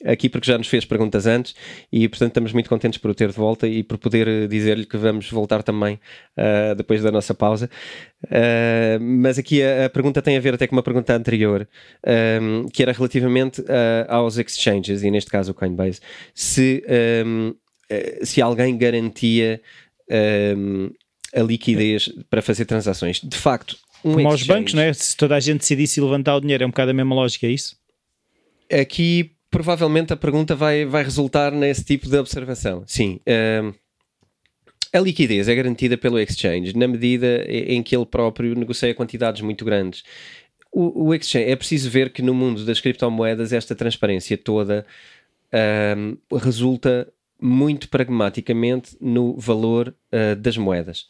[0.05, 1.55] aqui porque já nos fez perguntas antes
[1.91, 4.85] e portanto estamos muito contentes por o ter de volta e por poder eh, dizer-lhe
[4.85, 5.99] que vamos voltar também
[6.37, 7.69] uh, depois da nossa pausa.
[8.25, 11.67] Uh, mas aqui a, a, pergunta tem a ver até com uma pergunta anterior,
[12.41, 13.65] um, que era relativamente uh,
[14.07, 15.99] aos exchanges, e neste caso o Coinbase,
[16.33, 16.83] se,
[17.25, 17.53] um,
[18.23, 19.61] se alguém garantia
[20.57, 20.89] um,
[21.33, 23.21] a liquidez para fazer transações.
[23.21, 24.93] De facto, um Como exchange, aos bancos, não é?
[24.93, 27.51] Se toda a gente decidisse levantar o dinheiro, é um bocado a mesma lógica, é
[27.51, 27.77] isso?
[28.71, 32.83] Aqui provavelmente a pergunta vai, vai resultar nesse tipo de observação.
[32.85, 33.19] Sim.
[33.63, 33.73] Um,
[34.91, 39.63] a liquidez é garantida pelo exchange na medida em que ele próprio negocia quantidades muito
[39.63, 40.03] grandes.
[40.71, 44.85] O, o exchange é preciso ver que no mundo das criptomoedas esta transparência toda
[45.97, 51.07] um, resulta muito pragmaticamente no valor uh, das moedas.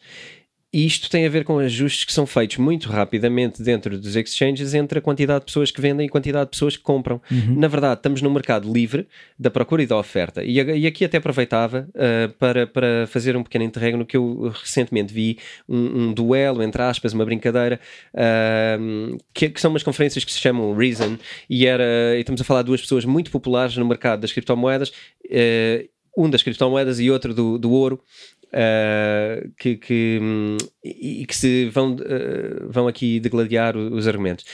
[0.72, 4.76] E isto tem a ver com ajustes que são feitos muito rapidamente dentro dos exchanges
[4.76, 7.20] entre a quantidade de pessoas que vendem e a quantidade de pessoas que compram.
[7.32, 7.56] Uhum.
[7.58, 10.44] Na verdade, estamos num mercado livre da procura e da oferta.
[10.44, 15.12] E, e aqui até aproveitava uh, para, para fazer um pequeno interregno que eu recentemente
[15.12, 17.80] vi um, um duelo, entre aspas, uma brincadeira,
[18.14, 21.18] uh, que, que, são umas conferências que se chamam Reason,
[21.50, 24.90] e, era, e estamos a falar de duas pessoas muito populares no mercado das criptomoedas.
[25.26, 28.02] Uh, um das criptomoedas e outro do, do ouro,
[28.54, 30.20] uh, que, que,
[30.84, 34.46] e que se vão, uh, vão aqui degladiar os argumentos.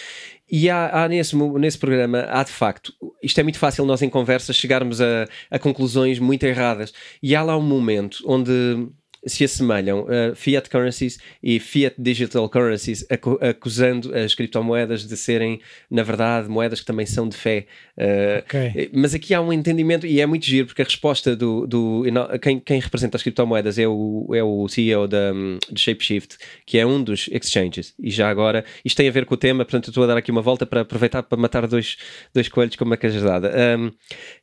[0.50, 4.10] E há, há, nesse, nesse programa, há de facto, isto é muito fácil nós em
[4.10, 6.94] conversa chegarmos a, a conclusões muito erradas.
[7.22, 8.88] E há lá um momento onde
[9.26, 13.06] se assemelham uh, fiat currencies e fiat digital currencies,
[13.42, 15.60] acusando as criptomoedas de serem,
[15.90, 17.66] na verdade, moedas que também são de fé.
[17.98, 18.92] Uh, okay.
[18.94, 21.66] Mas aqui há um entendimento, e é muito giro, porque a resposta do.
[21.66, 22.04] do
[22.42, 25.32] quem, quem representa as criptomoedas é o, é o CEO da,
[25.72, 27.94] de Shapeshift, que é um dos exchanges.
[28.00, 30.32] E já agora, isto tem a ver com o tema, portanto, estou a dar aqui
[30.32, 31.98] uma volta para aproveitar para matar dois,
[32.34, 33.52] dois coelhos com uma cajadada.
[33.78, 33.92] Um,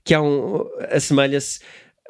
[0.05, 0.67] que há um.
[0.91, 1.61] assemelha-se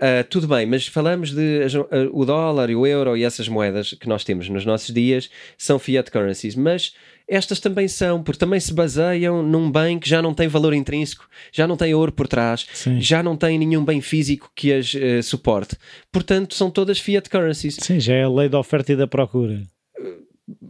[0.03, 3.93] Uh, tudo bem, mas falamos de uh, o dólar e o euro e essas moedas
[3.93, 6.93] que nós temos nos nossos dias são fiat currencies, mas
[7.29, 11.29] estas também são, porque também se baseiam num bem que já não tem valor intrínseco,
[11.53, 13.01] já não tem ouro por trás, Sim.
[13.01, 15.77] já não tem nenhum bem físico que as uh, suporte.
[16.11, 17.77] Portanto, são todas fiat currencies.
[17.77, 19.63] Sim, já é a lei da oferta e da procura.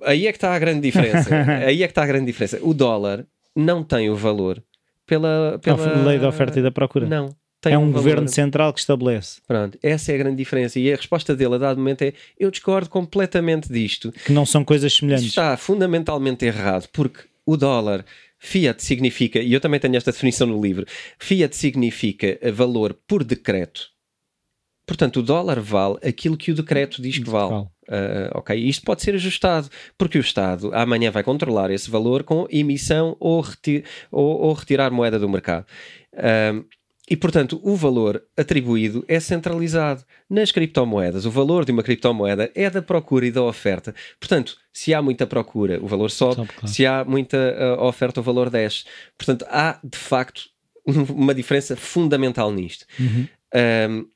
[0.03, 1.31] Aí é que está a grande diferença.
[1.67, 2.59] Aí é que está a grande diferença.
[2.61, 3.25] O dólar
[3.57, 4.63] não tem o valor
[5.07, 6.03] pela, pela...
[6.05, 7.07] Lei da oferta e da procura.
[7.07, 7.35] Não
[7.71, 9.41] é um, um governo central que estabelece.
[9.47, 10.79] Pronto, essa é a grande diferença.
[10.79, 14.13] E a resposta dele a dado momento é: eu discordo completamente disto.
[14.13, 15.27] Que não são coisas semelhantes.
[15.27, 18.05] Está fundamentalmente errado, porque o dólar.
[18.45, 20.85] Fiat significa, e eu também tenho esta definição no livro,
[21.17, 23.93] Fiat significa valor por decreto.
[24.85, 27.67] Portanto, o dólar vale aquilo que o decreto diz que vale.
[27.89, 32.47] Uh, ok, isto pode ser ajustado, porque o Estado amanhã vai controlar esse valor com
[32.51, 35.67] emissão ou, reti ou, ou retirar moeda do mercado.
[36.13, 36.65] Uh,
[37.11, 40.05] e, portanto, o valor atribuído é centralizado.
[40.31, 43.95] Nas criptomoedas, o valor de uma criptomoeda é da procura e da oferta.
[44.21, 46.37] Portanto, se há muita procura, o valor sobe.
[46.37, 46.69] sobe claro.
[46.69, 48.85] Se há muita uh, oferta, o valor desce.
[49.19, 50.45] Portanto, há, de facto,
[50.87, 52.87] uma diferença fundamental nisto.
[52.99, 53.29] Uhum.
[53.55, 54.07] Um,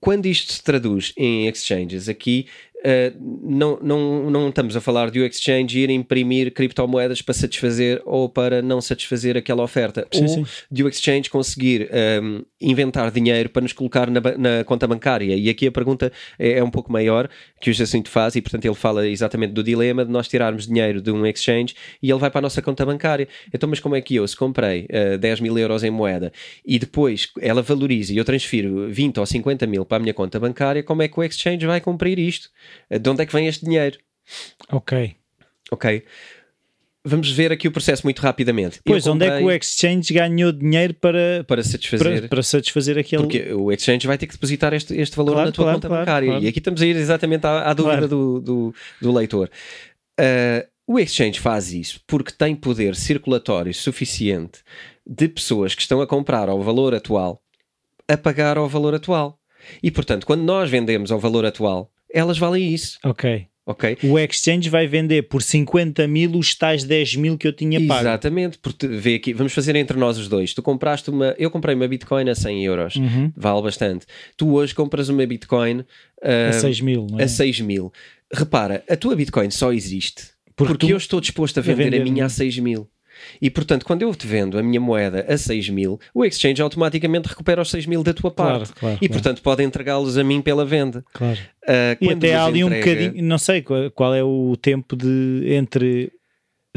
[0.00, 2.46] quando isto se traduz em exchanges, aqui
[2.86, 8.00] uh, não, não, não estamos a falar de o exchange ir imprimir criptomoedas para satisfazer
[8.04, 10.46] ou para não satisfazer aquela oferta, sim, ou sim.
[10.70, 15.34] de o exchange conseguir um, ehm, inventar dinheiro para nos colocar na, na, conta bancária.
[15.34, 17.28] E aqui a pergunta é, é, um pouco maior
[17.60, 21.00] que o Jacinto faz, e portanto ele fala exatamente do dilema de nós tirarmos dinheiro
[21.00, 23.28] de um exchange e ele vai para a nossa conta bancária.
[23.52, 26.32] Então, mas como é que eu, se comprei uh, eh, 10 mil euros em moeda
[26.64, 30.38] e depois ela valoriza e eu transfiro 20 ou 50 mil para a minha conta
[30.38, 32.50] bancária, como é que o exchange vai cumprir isto?
[32.90, 33.98] Eh, de onde é que vem este dinheiro?
[34.70, 35.16] Ok.
[35.70, 36.04] Ok.
[37.08, 38.80] Vamos ver aqui o processo muito rapidamente.
[38.84, 39.28] Pois, comprei...
[39.28, 43.22] onde é que o exchange ganhou dinheiro para, para satisfazer para, para, satisfazer aquele.
[43.22, 45.88] Porque o exchange vai ter que depositar este, este valor claro, na tua claro, conta
[45.88, 46.38] claro, bancária.
[46.40, 49.48] E aqui estamos a ir exatamente à, à dúvida do, do, do, leitor.
[50.18, 54.62] Uh, o exchange faz isso porque tem poder circulatório suficiente
[55.06, 57.40] de pessoas que estão a comprar ao valor atual
[58.08, 59.38] a pagar ao valor atual.
[59.82, 62.98] E portanto, quando nós vendemos ao valor atual, elas valem isso.
[63.04, 63.46] Ok.
[63.68, 63.98] Ok.
[64.04, 68.00] O exchange vai vender por 50 mil os tais 10 mil que eu tinha pago.
[68.00, 70.54] Exatamente, porque vê aqui, vamos fazer entre nós os dois.
[70.54, 73.32] Tu compraste uma, eu comprei uma Bitcoin a 100 euros, uhum.
[73.36, 74.06] vale bastante.
[74.36, 77.24] Tu hoje compras uma Bitcoin uh, a 6 mil, é?
[77.24, 77.92] a 6 mil.
[78.32, 80.22] Repara, a tua Bitcoin só existe
[80.54, 82.36] Porque, Porque tu- eu estou disposto a vender, vender a minha a muito.
[82.36, 82.88] 6 mil.
[83.40, 87.28] E portanto, quando eu te vendo a minha moeda a 6 mil, o exchange automaticamente
[87.28, 88.72] recupera os 6 mil da tua Claro, parte.
[88.74, 89.12] claro, e claro.
[89.12, 91.04] portanto pode entregá-los a mim pela venda.
[91.12, 91.38] Claro.
[91.68, 94.94] Ah, E até há ali um entrega- bocadinho, não sei qual, qual é o tempo
[94.96, 96.12] de entre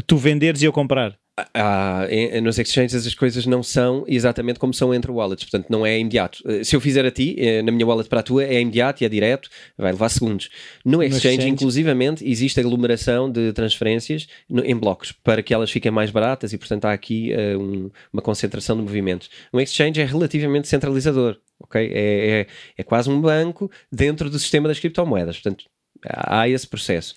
[0.06, 1.16] tu venderes e eu comprar.
[1.54, 5.84] Ah, em- nos exchanges as coisas não são exatamente como são entre wallets, portanto não
[5.86, 6.42] é imediato.
[6.46, 9.02] Eh, Se eu fizer a ti, eh, na minha wallet para a tua, é imediato
[9.02, 10.48] e é direto, vai levar segundos.
[10.84, 15.90] No exchange, exchange- inclusivamente, existe aglomeração de transferências no- em blocos para que elas fiquem
[15.90, 19.28] mais baratas e, portanto, há aqui eh, um- uma concentração de movimentos.
[19.52, 21.80] Um exchange é relativamente centralizador, ok?
[21.92, 22.46] É, é,
[22.78, 25.64] é quase um banco dentro do sistema das criptomoedas, portanto,
[26.06, 27.14] há esse processo.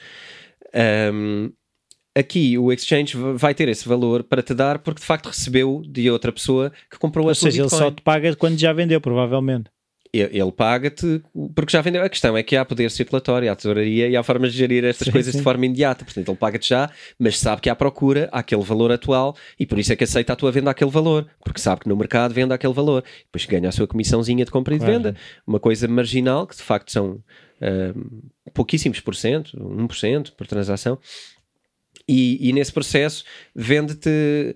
[0.74, 1.52] Ahm,
[2.16, 6.10] aqui o exchange vai ter esse valor para te dar porque de facto recebeu de
[6.10, 7.82] outra pessoa que comprou a Ou sua seja, ele Bitcoin.
[7.84, 9.70] só te paga quando já vendeu, provavelmente.
[10.16, 11.24] Ele, ele paga-te
[11.56, 12.04] porque já vendeu.
[12.04, 15.08] A questão é que há poder circulatório, há tesouraria e há formas de gerir estas
[15.08, 15.40] Sim, coisas sim.
[15.40, 16.06] de forma imediata.
[16.06, 19.92] Portanto, ele paga-te já, mas sabe que há procura àquele valor atual e por isso
[19.92, 22.74] é que aceita a tua venda àquele valor, porque sabe que no mercado vende àquele
[22.74, 23.04] valor.
[23.26, 25.02] Depois ganha a sua comissãozinha de compra e de Claro.
[25.02, 25.16] venda,
[25.48, 27.18] uma coisa marginal que de facto são
[27.60, 27.94] ahm,
[28.54, 31.00] pouquíssimos por cento, 1% por transação.
[32.14, 33.24] E, e nesse processo
[33.56, 34.54] vende-te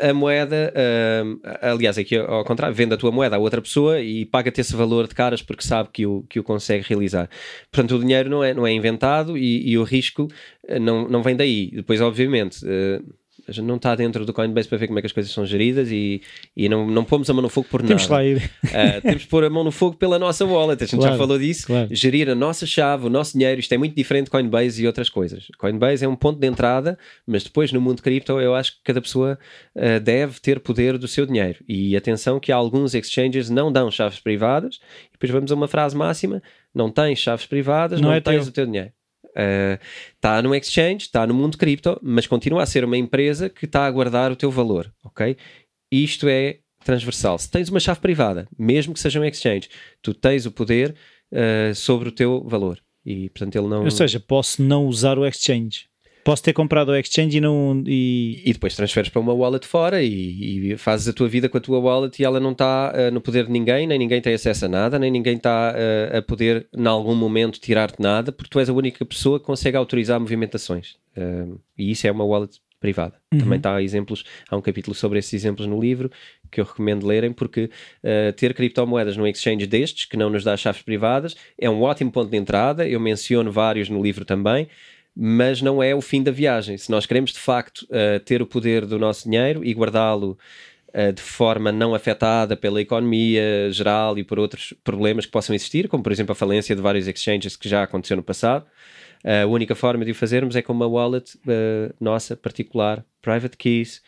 [0.00, 4.24] a moeda, ahm, aliás, aqui ao contrário, vende a tua moeda a outra pessoa e
[4.24, 7.28] paga-te esse valor de caras porque sabe que o, que o consegue realizar.
[7.70, 10.28] Portanto, o dinheiro não é, não é inventado e, e o risco
[10.66, 11.70] eh, não, não vem daí.
[11.70, 13.02] Depois, obviamente, eh,
[13.48, 15.44] a gente não está dentro do Coinbase para ver como é que as coisas são
[15.44, 16.22] geridas e,
[16.56, 18.14] e não, não pomos a mão no fogo por Temos nada.
[18.14, 18.36] lá ir.
[18.64, 20.82] Uh, temos que pôr a mão no fogo pela nossa wallet.
[20.82, 21.66] A gente já Claro, falou disso.
[21.66, 21.88] claro.
[21.90, 23.60] Gerir a nossa chave, o nosso dinheiro.
[23.60, 25.46] Isto é muito diferente de Coinbase e outras coisas.
[25.58, 29.00] Coinbase é um ponto de entrada, mas depois no mundo cripto eu acho que cada
[29.00, 29.38] pessoa
[29.76, 31.58] uh, deve ter poder do seu dinheiro.
[31.68, 34.76] E atenção que alguns exchanges não dão chaves privadas.
[35.08, 36.42] E depois vamos a uma frase máxima:
[36.74, 38.48] não tens chaves privadas, Não não, é tens teu.
[38.48, 38.90] o teu dinheiro.
[40.14, 43.86] Está no exchange, está no mundo cripto, mas continua a ser uma empresa que está
[43.86, 45.36] a guardar o teu valor, ok?
[45.90, 47.38] Isto é transversal.
[47.38, 49.68] Se tens uma chave privada, mesmo que seja um exchange,
[50.02, 50.94] tu tens o poder
[51.32, 52.78] uh, sobre o teu valor.
[53.04, 53.84] E portanto ele não.
[53.84, 55.88] Ou seja, posso não usar o exchange.
[56.24, 57.82] Posso ter comprado o exchange e não.
[57.86, 58.42] E...
[58.44, 61.60] E depois transferes para uma wallet fora e, e fazes a tua vida com a
[61.60, 64.64] tua wallet e ela não está uh, no poder de ninguém, nem ninguém tem acesso
[64.64, 68.58] a nada, nem ninguém está uh, a poder, em algum momento, tirar-te nada, porque tu
[68.58, 70.96] és a única pessoa que consegue autorizar movimentações.
[71.14, 73.14] Uh, e isso é uma wallet privada.
[73.32, 73.40] Uhum.
[73.40, 76.10] Também está exemplos, há um capítulo sobre esses exemplos no livro
[76.50, 77.64] que eu recomendo lerem, porque
[78.02, 82.10] uh, ter criptomoedas num exchange destes, que não nos dá chaves privadas, é um ótimo
[82.10, 82.88] ponto de entrada.
[82.88, 84.68] Eu menciono vários no livro também
[85.16, 86.76] mas não é o fim da viagem.
[86.76, 90.36] Se nós queremos de facto uh, ter o poder do nosso dinheiro e guardá-lo
[90.88, 95.88] uh, de forma não afetada pela economia geral e por outros problemas que possam existir,
[95.88, 98.66] como por exemplo a falência de vários exchanges que já aconteceu no passado,
[99.24, 101.38] uh, a única forma de o fazermos é com uma wallet
[102.00, 104.02] nossa particular, private keys,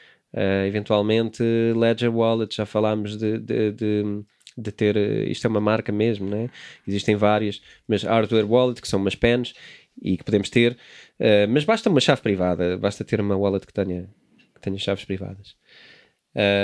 [0.66, 1.42] eventualmente
[1.74, 4.24] Ledger Wallet, já falámos de, de, de
[4.58, 4.96] de ter,
[5.28, 6.48] isto é uma marca mesmo, né?
[6.88, 9.54] existem várias, mas Hardware Wallet, que são umas pens,
[10.00, 13.72] e que podemos ter, uh, mas basta uma chave privada, basta ter uma wallet que
[13.72, 14.08] tenha,
[14.54, 15.54] que tenha chaves privadas.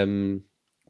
[0.06, 0.40] Um,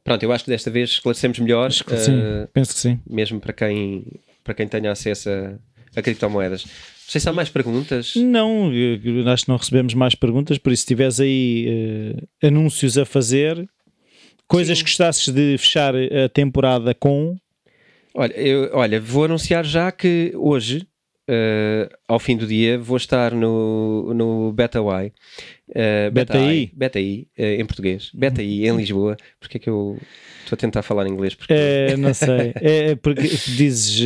[0.03, 2.99] pronto, eu acho que desta vez esclarecemos melhor, Acho que sim, uh, penso que sim.
[3.09, 4.05] mesmo para quem,
[4.43, 5.57] para quem tenha acesso a,
[5.95, 6.65] a criptomoedas.
[6.65, 6.71] Não
[7.09, 8.15] sei se há mais perguntas.
[8.15, 8.71] Não,
[9.31, 13.67] acho que não recebemos mais perguntas, por isso se tiveres aí eh, anúncios a fazer,
[14.47, 17.35] coisas que gostasses de fechar a temporada com,
[18.15, 20.87] Olha, eu, olha, vou anunciar já que hoje,
[21.29, 25.13] uh, ao fim do dia, vou estar no, no BetaY.
[25.69, 26.71] Uh, BetaI?
[26.75, 28.11] BetaI, uh, em português.
[28.13, 29.17] BetaI, em Lisboa.
[29.39, 29.97] Porque é que eu
[30.43, 31.35] estou a tentar falar inglês?
[31.35, 32.53] Porque É, não sei.
[32.61, 34.01] É porque dizes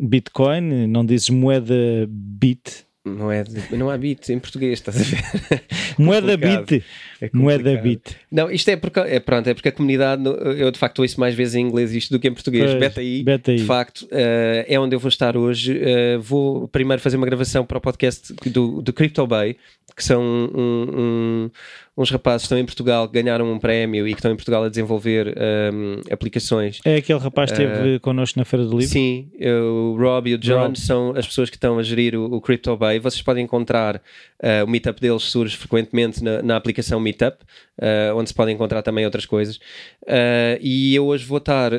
[0.00, 1.74] Bitcoin, não dizes moeda
[2.08, 2.86] bit.
[3.04, 5.62] não, é não há bit em português, estás a ver?
[5.98, 6.84] Moeda bit.
[7.20, 7.82] É Moeda complicado.
[7.82, 8.16] bit.
[8.30, 10.22] Não, isto é porque, é, pronto, é porque a comunidade,
[10.58, 12.66] eu de facto ouço mais vezes em inglês isto do que em português.
[12.70, 13.56] Pois, BetaI, BetaI.
[13.56, 15.78] de facto, eh, é onde eu vou estar hoje.
[15.80, 19.56] Eh, vou primeiro fazer uma gravação para o podcast do, do Crypto Bay,
[19.96, 20.50] que são um-
[20.96, 21.50] um-
[21.96, 24.64] uns rapazes que estão em Portugal, que ganharam um prémio e que estão em Portugal
[24.64, 28.92] a desenvolver ehm, aplicações É aquele rapaz que esteve connosco na Feira do Livro.
[28.92, 30.78] Sim, eu- o Rob e o John Rob.
[30.78, 32.98] são as pessoas que estão a gerir o, o Crypto Bay.
[32.98, 37.38] Vocês podem encontrar uh, o meetup deles, surge frequentemente na, na aplicação Meetup,
[37.80, 39.56] uh, onde se podem encontrar também outras coisas.
[40.02, 41.76] Uh, e eu hoje vou estar uh,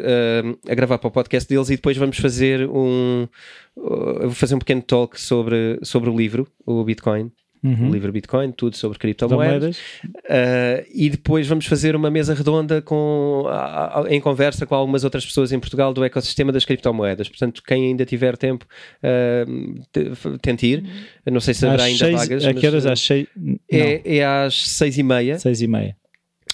[0.68, 3.28] a gravar para o podcast deles e depois vamos fazer um.
[3.76, 7.32] uh, vou fazer um pequeno talk sobre, sobre o livro, o Bitcoin.
[7.64, 7.90] Uhum.
[7.90, 9.78] o livro Bitcoin, tudo sobre criptomoedas.
[10.06, 15.04] Uh, e depois vamos fazer uma mesa redonda com, a, a, em conversa com algumas
[15.04, 17.30] outras pessoas em Portugal do ecossistema das criptomoedas.
[17.30, 18.66] Portanto, quem ainda tiver tempo,
[19.04, 20.84] uh, tente ir.
[21.26, 22.46] Não sei se haverá ainda seis, vagas.
[22.46, 22.86] A que horas?
[22.86, 23.28] Às seis?
[23.72, 25.38] É, é às seis e meia.
[25.40, 25.96] Seis e meia.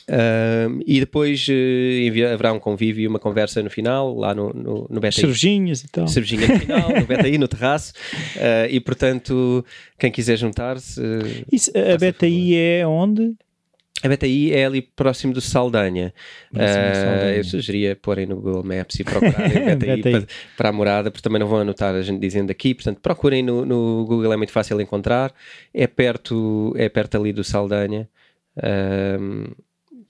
[0.03, 4.87] Uh, e depois uh, haverá um convívio e uma conversa no final, lá no, no,
[4.89, 5.13] no BTI.
[5.13, 6.07] Cervejinhas e tal.
[6.07, 7.93] Cervejinha no final, no BTI, no terraço.
[8.35, 9.65] Uh, e portanto,
[9.97, 11.01] quem quiser juntar-se.
[11.01, 13.33] a BTI é onde?
[14.03, 16.13] A BTI é ali próximo do Saldanha.
[16.53, 20.01] Uh, eu sugeria porem no Google Maps e procurarem BTI, BTI.
[20.01, 22.75] Para, para, a morada, porque também não vão anotar a gente dizendo aqui.
[22.75, 25.33] Portanto, procurem no, no Google, é muito fácil encontrar.
[25.73, 28.09] É perto, é perto ali do Saldanha.
[28.57, 29.55] Uh,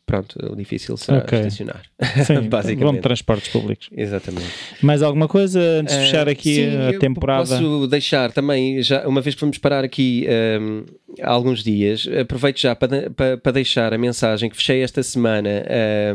[0.06, 1.40] pronto, o difícil será okay.
[1.40, 1.82] estacionar.
[2.26, 2.94] Sim, basicamente.
[2.94, 3.90] Vão transportes públicos.
[3.96, 4.48] Exatamente.
[4.82, 7.50] Mais alguma coisa antes de fechar aqui sim, a temporada?
[7.50, 10.28] Posso deixar também, já, uma vez que vamos parar aqui
[10.62, 10.86] um,
[11.22, 15.66] há alguns dias, aproveito já para, para, para, deixar a mensagem que fechei esta semana.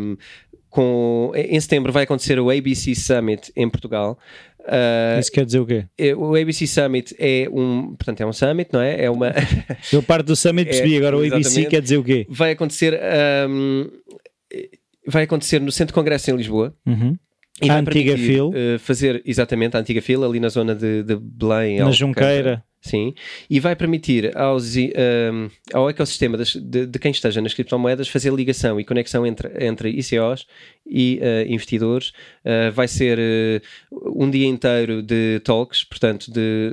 [0.00, 0.16] Um,
[0.70, 4.18] com, em setembro vai acontecer o ABC Summit em Portugal.
[4.68, 5.86] Uh, Isso quer dizer o quê?
[5.96, 9.04] É, o ABC Summit é um, portanto, é um summit, não é?
[9.04, 9.32] É uma.
[9.90, 12.26] Eu parte do summit percebi, é, agora o ABC quer dizer o quê?
[12.28, 12.98] Vai acontecer,
[13.48, 13.88] um,
[15.06, 16.74] vai acontecer no Centro de Congresso em Lisboa.
[16.86, 17.16] Uhum.
[17.62, 18.50] E a antiga fila.
[18.50, 21.78] Uh, fazer exatamente a antiga fila ali na zona de, de Belém.
[21.78, 22.62] Na Junqueira.
[22.80, 23.12] Sim,
[23.50, 28.32] e vai permitir aos, um, ao ecossistema das, de, de, quem esteja nas criptomoedas fazer
[28.32, 30.46] ligação e conexão entre, entre ICOs
[30.86, 32.12] e uh, investidores.
[32.44, 36.72] Uh, vai ser uh, um dia inteiro de talks, portanto, de,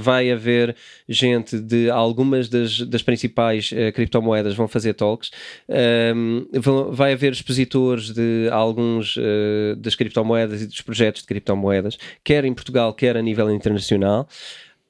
[0.00, 0.76] vai haver
[1.08, 5.32] gente de algumas das, das principais criptomoedas vão fazer talks.
[6.14, 9.16] Um, vão, vai haver expositores de alguns
[9.78, 14.28] das criptomoedas e dos projetos de criptomoedas, quer em Portugal, quer a nível internacional.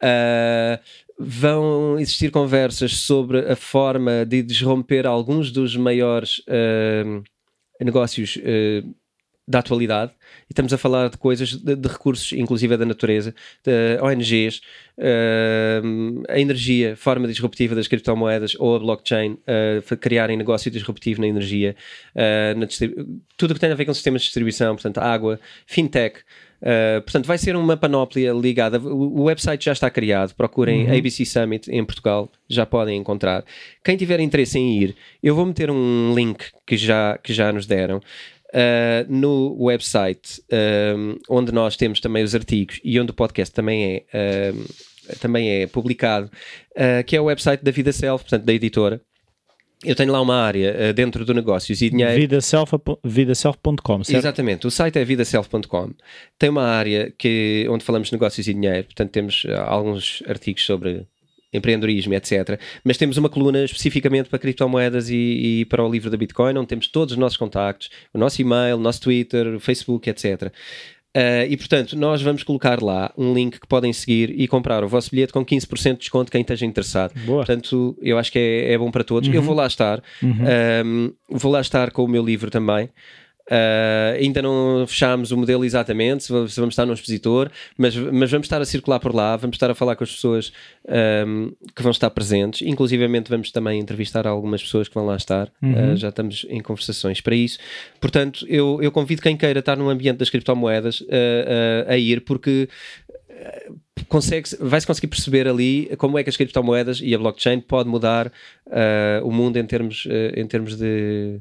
[0.02, 0.78] Uh,
[1.18, 7.22] vão existir conversas sobre a forma de desromper alguns dos maiores uh,
[7.80, 8.94] negócios uh,
[9.48, 10.12] da atualidade.
[10.42, 14.60] E estamos a falar de coisas, de, de recursos, inclusive da natureza, de ONGs,
[16.28, 19.38] a energia, forma disruptiva das criptomoedas ou a blockchain,
[20.00, 21.76] criarem negócio disruptivo na energia,
[22.56, 22.66] na
[23.36, 26.24] tudo o que tem a ver com sistemas de distribuição, portanto, água, fintech.
[26.62, 28.78] Uh, portanto, vai ser uma panóplia ligada.
[28.78, 30.34] O, o website já está criado.
[30.34, 30.96] Procurem uhum.
[30.96, 33.44] ABC Summit em Portugal, já podem encontrar.
[33.84, 37.66] Quem tiver interesse em ir, eu vou meter um link que já, que já nos
[37.66, 38.00] deram.
[38.48, 40.40] Uh, no website
[40.96, 44.52] um, onde nós temos também os artigos e onde o podcast também é,
[45.20, 46.30] também é publicado,
[46.72, 49.00] uh, que é o website da Vida Self, portanto, da editora
[49.84, 52.14] eu tenho lá uma área uh, dentro do negócios e dinheiro.
[52.14, 53.58] Vidaself.com, vidaself
[54.04, 54.16] certo?
[54.16, 55.90] Exatamente, o site é vidaself.com.
[56.38, 60.64] Tem uma área que, onde falamos de negócios e dinheiro, portanto temos uh, alguns artigos
[60.64, 61.06] sobre
[61.52, 62.60] empreendedorismo, etc.
[62.84, 66.66] Mas temos uma coluna especificamente para criptomoedas e, e, para o livro da Bitcoin, onde
[66.66, 70.52] temos todos os nossos contactos, o nosso e-mail, o nosso Twitter, o Facebook, etc.
[71.16, 74.88] Uh, e portanto, nós vamos colocar lá um link que podem seguir e comprar o
[74.88, 77.14] vosso bilhete com 15% de desconto quem esteja interessado.
[77.24, 77.38] Boa.
[77.38, 79.26] Portanto, eu acho que é, é bom para todos.
[79.26, 79.34] Uhum.
[79.34, 80.30] Eu vou lá estar, uhum.
[80.30, 82.90] um, ehm, vou lá estar com o meu livro também.
[83.48, 88.46] Uh, ainda não fechámos o modelo exatamente, se vamos estar num expositor, mas, mas vamos
[88.46, 90.52] estar a circular por lá, vamos estar a falar com as pessoas
[91.24, 95.48] um, que vão estar presentes, inclusivamente vamos também entrevistar algumas pessoas que vão lá estar,
[95.62, 95.92] uhum.
[95.92, 97.58] uh, já estamos em conversações para isso.
[98.00, 102.68] Portanto, eu, eu convido quem queira estar no ambiente das criptomoedas uh, a ir, porque
[104.08, 108.32] consegue vai-se conseguir perceber ali como é que as criptomoedas e a blockchain pode mudar
[109.22, 111.38] o mundo em termos, em termos de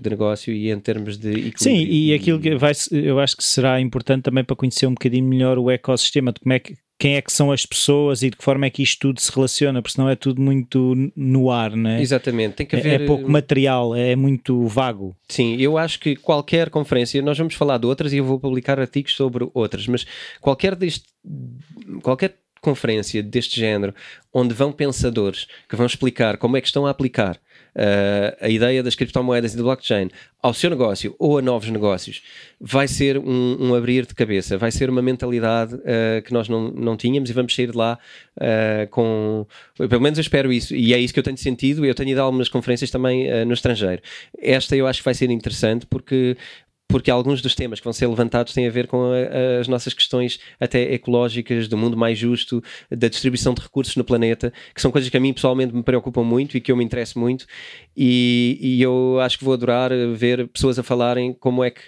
[0.00, 1.58] de negócio e em termos de equilíbrio.
[1.58, 5.24] Sim, e aquilo que vai, eu acho que será importante também para conhecer um bocadinho
[5.24, 8.36] melhor o ecossistema, de como é que, quem é que são as pessoas e de
[8.36, 11.74] que forma é que isto tudo se relaciona, porque senão é tudo muito no ar,
[11.76, 12.00] não é?
[12.00, 13.02] Exatamente, tem que é, haver...
[13.02, 15.16] É, pouco material, é muito vago.
[15.28, 18.78] Sim, eu acho que qualquer conferência, nós vamos falar de outras e eu vou publicar
[18.80, 20.06] artigos sobre outras, mas
[20.40, 21.04] qualquer deste,
[22.02, 23.92] qualquer conferência deste género,
[24.32, 27.40] onde vão pensadores que vão explicar como é que estão a aplicar
[27.76, 30.08] uh, a ideia das criptomoedas e do blockchain
[30.42, 32.22] ao seu negócio ou a novos negócios,
[32.60, 36.70] vai ser um, um abrir de cabeça, vai ser uma mentalidade uh, que nós não,
[36.70, 37.98] não tínhamos e vamos sair de lá
[38.36, 39.46] uh, com.
[39.76, 41.84] Pelo menos eu espero isso, e é isso que eu tenho sentido.
[41.84, 44.02] Eu tenho ido a algumas conferências também no estrangeiro.
[44.38, 46.36] Esta eu acho que vai ser interessante porque
[46.92, 49.94] porque alguns dos temas que vão ser levantados têm a ver com a, as nossas
[49.94, 54.90] questões até ecológicas, do mundo mais justo, da distribuição de recursos no planeta, que são
[54.90, 57.46] coisas que a mim pessoalmente me preocupam muito e que eu me interesso muito.
[57.96, 61.80] E, e eu acho que vou adorar ver pessoas a falarem como é que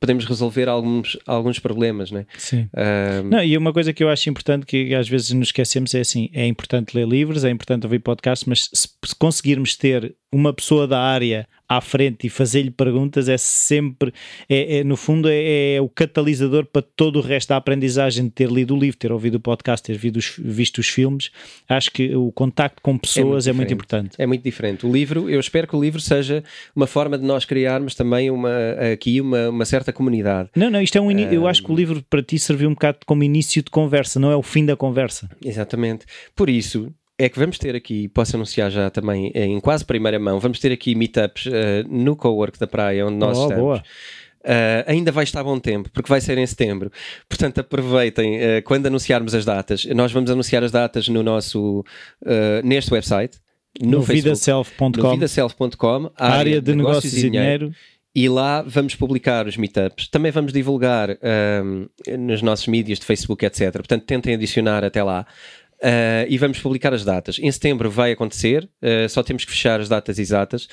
[0.00, 2.24] podemos resolver alguns, alguns problemas, né?
[2.36, 2.68] Sim.
[2.74, 3.28] Um...
[3.28, 6.30] Não, e uma coisa que eu acho importante que às vezes nos esquecemos é assim:
[6.32, 11.00] é importante ler livros, é importante ouvir podcasts, mas se conseguirmos ter uma pessoa da
[11.00, 14.12] área à frente e fazer-lhe perguntas é sempre,
[14.48, 18.30] é, é no fundo, é, é, o catalisador para todo o resto da aprendizagem de
[18.30, 21.30] ter lido o livro, ter ouvido o podcast, ter visto os, visto os filmes.
[21.68, 24.10] Acho que o contacto com pessoas é muito, é muito, importante.
[24.18, 24.86] É muito diferente.
[24.86, 26.42] O livro, eu espero que o livro seja
[26.74, 30.48] uma forma de nós criarmos também uma, aqui uma, uma certa comunidade.
[30.56, 31.08] Não, não, isto é um.
[31.08, 31.18] Um...
[31.18, 34.30] Eu acho que o livro para ti serviu um bocado como início de conversa, não
[34.30, 35.28] é o fim da conversa.
[35.44, 36.06] Exatamente.
[36.34, 40.38] Por isso, é que vamos ter aqui, posso anunciar já também em quase primeira mão,
[40.38, 41.50] vamos ter aqui meetups uh,
[41.88, 43.60] no Cowork da Praia, onde nós oh, estamos.
[43.60, 43.82] Boa.
[44.38, 46.92] Uh, ainda vai estar bom tempo, porque vai ser em setembro.
[47.28, 49.84] Portanto, aproveitem uh, quando anunciarmos as datas.
[49.86, 51.84] Nós vamos anunciar as datas no nosso
[52.62, 53.38] neste website,
[53.80, 57.58] no, no vidaself.com, vidaself.com, área, área de, de negócios, negócios, e dinheiro.
[57.58, 57.74] dinheiro.
[58.14, 60.08] E lá vamos publicar os meetups.
[60.08, 61.10] Também vamos divulgar
[62.18, 63.72] nos nossos mídias de Facebook, etc.
[63.72, 65.26] Portanto, tentem adicionar até lá.
[65.80, 67.38] Uh, e vamos publicar as datas.
[67.38, 70.68] Em setembro vai acontecer, uh, só temos que fechar as datas exatas.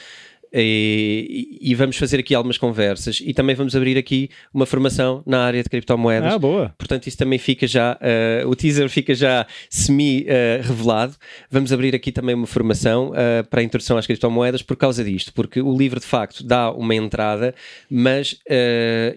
[0.58, 5.44] E, e, vamos fazer aqui algumas conversas e também vamos abrir aqui uma formação na
[5.44, 6.34] área de criptomoedas.
[6.34, 6.74] Ah, boa.
[6.78, 7.98] Portanto, isso também fica já,
[8.44, 11.14] uh, o teaser fica já semi-revelado.
[11.14, 15.04] Uh, vamos abrir aqui também uma formação uh, para a introdução às criptomoedas por causa
[15.04, 17.54] disto, porque o livro de facto dá uma entrada,
[17.90, 18.40] mas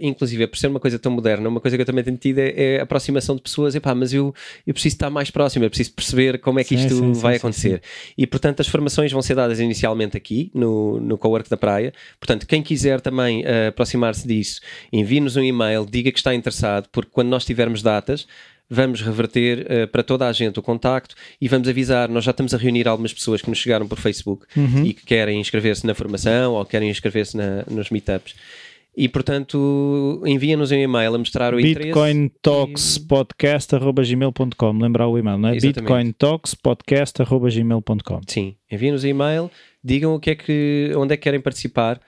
[0.00, 2.52] inclusive por ser uma coisa tão moderna, uma coisa que eu também tenho tido é,
[2.56, 4.34] é a aproximação de pessoas, epá, mas eu,
[4.66, 7.34] eu preciso estar mais próximo, eu preciso perceber como é que sim, isto sim, vai
[7.34, 7.82] sim, acontecer.
[8.16, 11.92] E portanto, as formações vão ser dadas inicialmente aqui no, no Cowork da Praia.
[12.18, 14.60] Portanto, quem quiser também uh, aproximar-se disso,
[14.92, 18.26] envie-nos um e-mail, diga que está interessado, porque quando nós tivermos datas,
[18.70, 22.08] vamos reverter uh, para toda a gente o contacto e vamos avisar.
[22.08, 24.84] Nós já estamos a reunir algumas pessoas que nos chegaram por Facebook uhum.
[24.84, 27.36] e que querem inscrever-se na formação ou querem inscrever-se
[27.70, 28.34] nos meetups.
[28.96, 32.98] E portanto, envia-nos um e-mail a mostrar o Bitcoin interesse.
[32.98, 35.56] BitcoinTalkspodcast.gmail.com Lembrar o e-mail, não é?
[35.56, 39.50] BitcoinTalkspodcast.gmail.com Sim, envia-nos um e-mail
[39.82, 42.00] digam o que é que, onde é que querem participar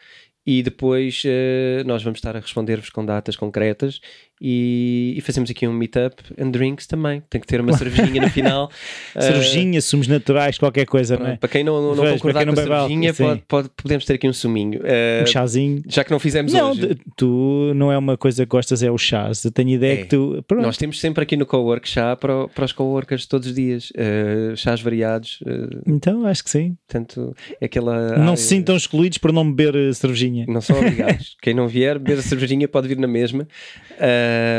[0.45, 4.01] e depois uh, nós vamos estar a responder-vos com datas concretas
[4.41, 7.23] e, e, fazemos aqui um meetup and drinks também.
[7.29, 8.71] Tem que ter uma cervejinha no final.
[9.13, 11.37] cervejinha, uh, sumos naturais, qualquer coisa, não é?
[11.37, 14.33] Para quem não, não Vejo, concordar com a cervejinha, pode, pode, podemos ter aqui um
[14.33, 14.81] suminho.
[14.81, 15.83] Uh, um chazinho.
[15.87, 16.97] Já que não fizemos não, hoje.
[17.17, 19.45] Tu não é uma coisa que gostas, é o chás.
[19.45, 19.97] Eu tenho ideia é.
[19.99, 20.43] que tu.
[20.49, 20.63] Pronto.
[20.63, 23.91] Nós temos sempre aqui no cowork chá para, para os coworkers todos os dias.
[23.91, 25.41] Uh, chás variados.
[25.87, 26.79] então, acho que sim.
[26.89, 28.17] Portanto, é aquela.
[28.17, 28.37] Não área...
[28.37, 30.47] se sintam excluídos por não beber cervejinha.
[30.49, 31.37] Não são obrigados.
[31.43, 33.47] quem não vier beber a cervejinha pode vir na mesma.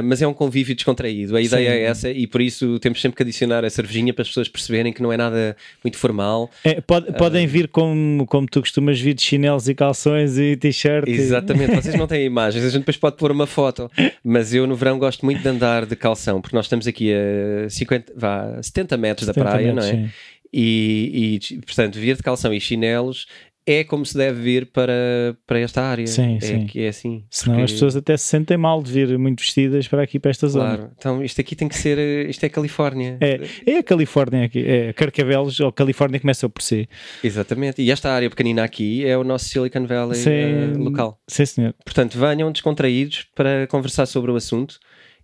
[0.03, 1.35] Mas é um convívio descontraído.
[1.35, 1.75] A ideia Sim.
[1.75, 4.93] é essa e por isso temos sempre que adicionar a cervejinha para as pessoas perceberem
[4.93, 6.49] que não é nada muito formal.
[6.63, 10.55] É, pode, uh, podem vir como, como tu costumas vir de chinelos e calções e
[10.55, 11.07] t-shirt.
[11.07, 13.89] Exatamente, vocês não têm imagens, a gente depois pode pôr uma foto,
[14.23, 17.69] mas eu no verão gosto muito de andar de calção, porque nós estamos aqui a
[17.69, 20.09] 50, vá, 70 metros 70 da praia, metros, não é?
[20.53, 23.25] E, e, portanto, vir de calção e chinelos
[23.65, 26.07] é como se deve vir para, para esta área.
[26.07, 26.65] Sim, é sim.
[26.65, 27.23] Que é assim.
[27.29, 27.65] Senão porque...
[27.65, 30.77] as pessoas até se sentem mal de vir muito vestidas para aqui, para esta claro.
[30.77, 30.91] zona.
[30.97, 33.17] Então isto aqui tem que ser, isto é Califórnia.
[33.21, 36.87] É, é a Califórnia aqui, é Carcavelos ou Califórnia começa por si.
[37.23, 41.19] Exatamente, e esta área pequenina aqui é o nosso Silicon Valley sim, uh, local.
[41.27, 41.75] Sim, senhor.
[41.83, 44.79] Portanto, venham descontraídos para conversar sobre o assunto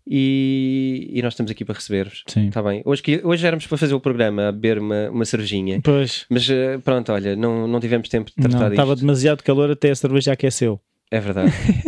[0.10, 2.24] e, e, nós estamos aqui para receber-vos.
[2.28, 2.82] Está bem.
[2.86, 5.82] Hoje, hoje éramos para fazer o programa, a beber uma, uma cervejinha.
[5.84, 6.26] Pois.
[6.30, 8.74] Mas eh, pronto, olha, não, não tivemos tempo de tratar não, disto.
[8.74, 10.80] Estava demasiado calor, até a cerveja aqueceu.
[11.12, 11.52] É verdade.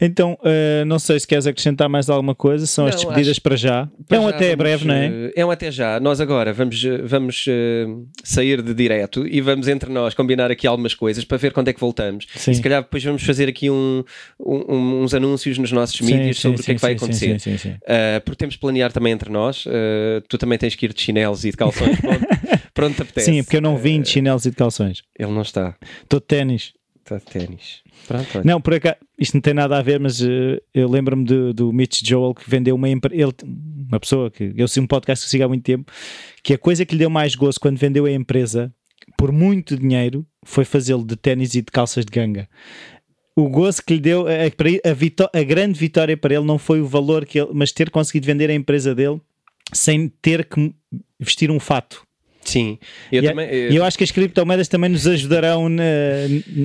[0.00, 3.56] Então, uh, não sei se queres acrescentar mais alguma coisa, são não, as despedidas para
[3.56, 3.88] já.
[4.06, 5.06] Para é um já até vamos, breve, não é?
[5.06, 5.98] Eh, é um até já.
[6.00, 10.66] Nós agora vamos, eh, vamos uh, sair de direto e vamos entre nós combinar aqui
[10.66, 12.26] algumas coisas para ver quando é que voltamos.
[12.34, 12.50] Sim.
[12.50, 14.04] E se calhar depois vamos fazer aqui um,
[14.38, 17.36] um, uns anúncios nos nossos mídias sobre sim, o que é que vai acontecer.
[17.36, 19.64] Uh, porque temos de planear também entre nós.
[20.28, 21.98] tu também tens que ir de chinelos e de calções.
[22.00, 22.26] pronto,
[22.74, 23.30] pronto apetece.
[23.30, 25.02] Sim, porque eu não vim de chinelos e de calções.
[25.18, 25.74] Ele não está.
[26.02, 26.75] Estou de ténis.
[27.06, 27.82] Está de ténis.
[28.08, 31.54] Pronto, não, por acaso, isto não tem nada a ver, mas uh, eu lembro-me do,
[31.54, 33.32] do Mitch Joel que vendeu uma empresa,
[33.88, 35.92] uma pessoa que eu sei um podcast que eu sigo há muito tempo,
[36.42, 38.74] que a coisa que lhe deu mais gozo quando vendeu a empresa
[39.16, 42.48] por muito dinheiro foi fazê-lo de ténis e de calças de ganga.
[43.36, 46.86] O gozo que lhe deu, a, a, a, grande vitória para ele não foi o
[46.86, 49.20] valor que ele, mas ter conseguido vender a empresa dele
[49.72, 50.74] sem ter que
[51.20, 52.05] vestir um fato.
[52.46, 52.78] Sim,
[53.10, 53.48] eu e também.
[53.48, 53.72] Eu...
[53.72, 55.82] eu acho que as criptomoedas também nos ajudarão na,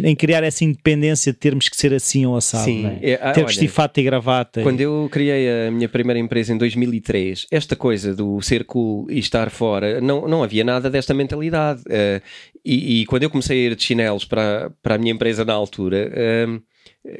[0.03, 2.65] em criar essa independência de termos que ser assim ou assado.
[2.65, 3.11] Sim, é?
[3.11, 4.61] É, ah, ter vestir fato e gravata.
[4.61, 4.83] Quando e...
[4.83, 9.49] eu criei a minha primeira empresa em 2003, esta coisa do ser cool e estar
[9.49, 11.81] fora, não, não havia nada desta mentalidade.
[11.81, 12.21] Uh,
[12.63, 15.53] e, e, quando eu comecei a ir de chinelos para, para a minha empresa na
[15.53, 16.11] altura.
[16.15, 16.61] Uh,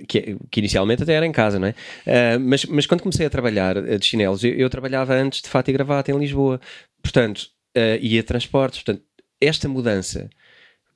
[0.07, 1.71] que, que, inicialmente até era em casa, não é?
[1.71, 5.69] Uh, mas, mas quando comecei a trabalhar de chinelos, eu, eu, trabalhava antes de fato
[5.69, 6.61] e gravata em Lisboa,
[7.01, 7.47] portanto,
[7.77, 9.05] uh, ia transportes, portanto,
[9.39, 10.29] esta mudança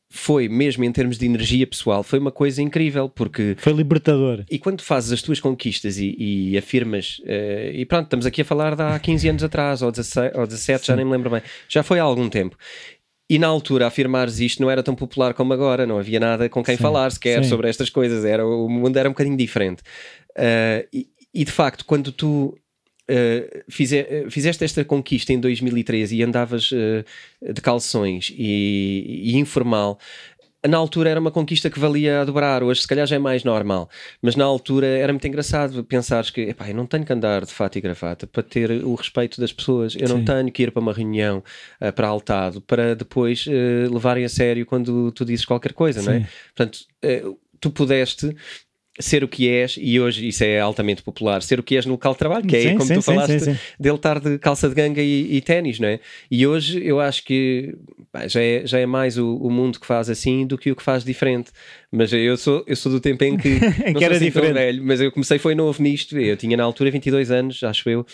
[0.09, 3.55] foi mesmo em termos de energia pessoal, foi uma coisa incrível, porque...
[3.57, 4.45] Foi libertador.
[4.49, 8.45] E quando fazes as tuas conquistas e, e afirmas, uh, e pronto, estamos aqui a
[8.45, 10.85] falar de há 15 anos atrás, ou 16, ou 17, Sim.
[10.85, 12.55] já nem me lembro bem, já foi há algum tempo.
[13.29, 16.63] E na altura, afirmares isto não era tão popular como agora, não havia nada com
[16.63, 17.49] quem sim, falar sequer sim.
[17.49, 19.81] sobre estas coisas, era, o mundo era um bocadinho diferente.
[20.37, 22.55] Uh, e, e, de facto, quando tu
[23.09, 27.03] uh, fize, fizeste esta conquista em 2013 e andavas uh,
[27.53, 29.99] de calções e, e informal,
[30.67, 33.43] na altura era uma conquista que valia a dobrar, hoje se calhar já é mais
[33.43, 33.87] normal,
[34.19, 37.53] mas na altura era muito engraçado pensares que epá, eu não tenho que andar de
[37.53, 40.13] fato e gravata para ter o respeito das pessoas, eu Sim.
[40.13, 41.43] não tenho que ir para uma reunião
[41.79, 43.45] uh, para altado para depois
[43.91, 46.05] levarem a sério quando tu dizes qualquer coisa, Sim.
[46.07, 46.27] não é?
[46.55, 46.79] Portanto,
[47.59, 48.35] tu pudeste
[48.99, 51.93] ser o que és, e hoje isso é altamente popular, ser o que és no
[51.93, 54.69] local de trabalho, que é sim, como sim, tu falaste, sim, dele estar de calça
[54.69, 55.99] de ganga e, e ténis, não é?
[56.31, 57.75] E hoje eu acho que
[58.11, 60.75] pá, já, é, já é mais o, o, mundo que faz assim do que o
[60.75, 61.51] que faz diferente.
[61.91, 63.59] Mas eu sou, eu sou do tempo em que,
[63.91, 64.53] não que era assim diferente.
[64.53, 68.05] velho, mas eu comecei foi novo nisto, eu tinha na altura 22 anos, acho eu,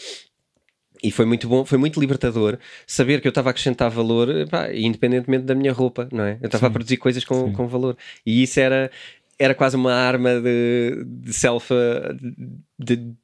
[1.03, 4.71] e foi muito bom, foi muito libertador saber que eu estava a acrescentar valor, pá,
[4.71, 6.37] independentemente da minha roupa, não é?
[6.39, 7.97] Eu estava a produzir coisas com, com valor.
[8.23, 8.91] E isso era,
[9.41, 11.73] era quase uma arma de, de self
[12.77, 13.15] de,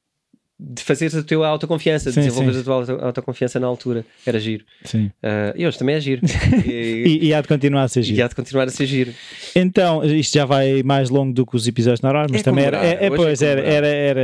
[0.80, 4.04] fazeres a tua autoconfiança, de desenvolveres a tua autoconfiança na altura.
[4.26, 4.66] Era giro.
[4.84, 5.06] Sim.
[5.24, 6.22] Uh, e hoje também é giro.
[6.66, 6.70] E,
[7.22, 8.18] e, e, há de continuar a ser giro.
[8.18, 9.14] E há de continuar a ser giro.
[9.56, 12.84] Então, isto já vai mais longo do que os episódios normais, mas é também era,
[12.84, 14.22] é, é, pois, é era, era, era,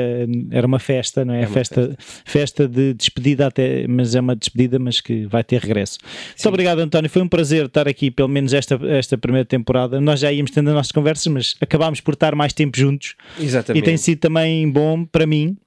[0.52, 1.44] era uma festa, não é?
[1.44, 2.68] é festa, festa, festa.
[2.68, 6.00] de despedida até, mas é uma despedida, mas que vai ter regresso.
[6.04, 7.10] Muito obrigado, António.
[7.12, 10.02] Foi um prazer estar aqui, pelo menos esta, esta primeira temporada.
[10.02, 13.16] Nós já íamos tendo as nossas conversas, mas acabámos por estar mais tempo juntos.
[13.40, 13.84] Exatamente.
[13.84, 15.58] E tem sido também bom para mim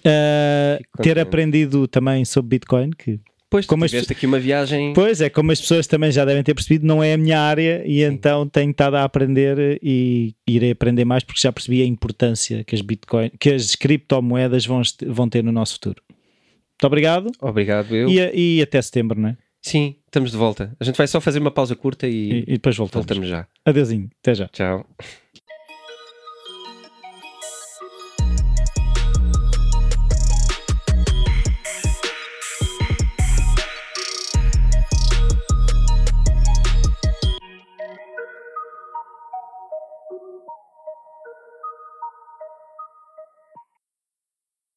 [0.00, 3.20] Uh, ter aprendido também sobre Bitcoin, que
[3.54, 4.16] Pois, como tiveste as...
[4.16, 4.92] aqui uma viagem.
[4.94, 7.84] Pois é, como as pessoas também já devem ter percebido, não é a minha área
[7.86, 8.06] e Sim.
[8.06, 12.74] então tenho estado a aprender e irei aprender mais porque já percebi a importância que
[12.74, 16.02] as Bitcoin, que as criptomoedas vão, vão ter no nosso futuro.
[16.08, 17.30] Muito obrigado.
[17.40, 18.08] Obrigado, eu.
[18.08, 19.36] E, e até setembro, não é?
[19.62, 20.74] Sim, estamos de volta.
[20.80, 23.06] A gente vai só fazer uma pausa curta e, e, e depois voltamos.
[23.06, 23.46] voltamos já.
[23.64, 24.48] Adeusinho, até já.
[24.48, 24.84] Tchau.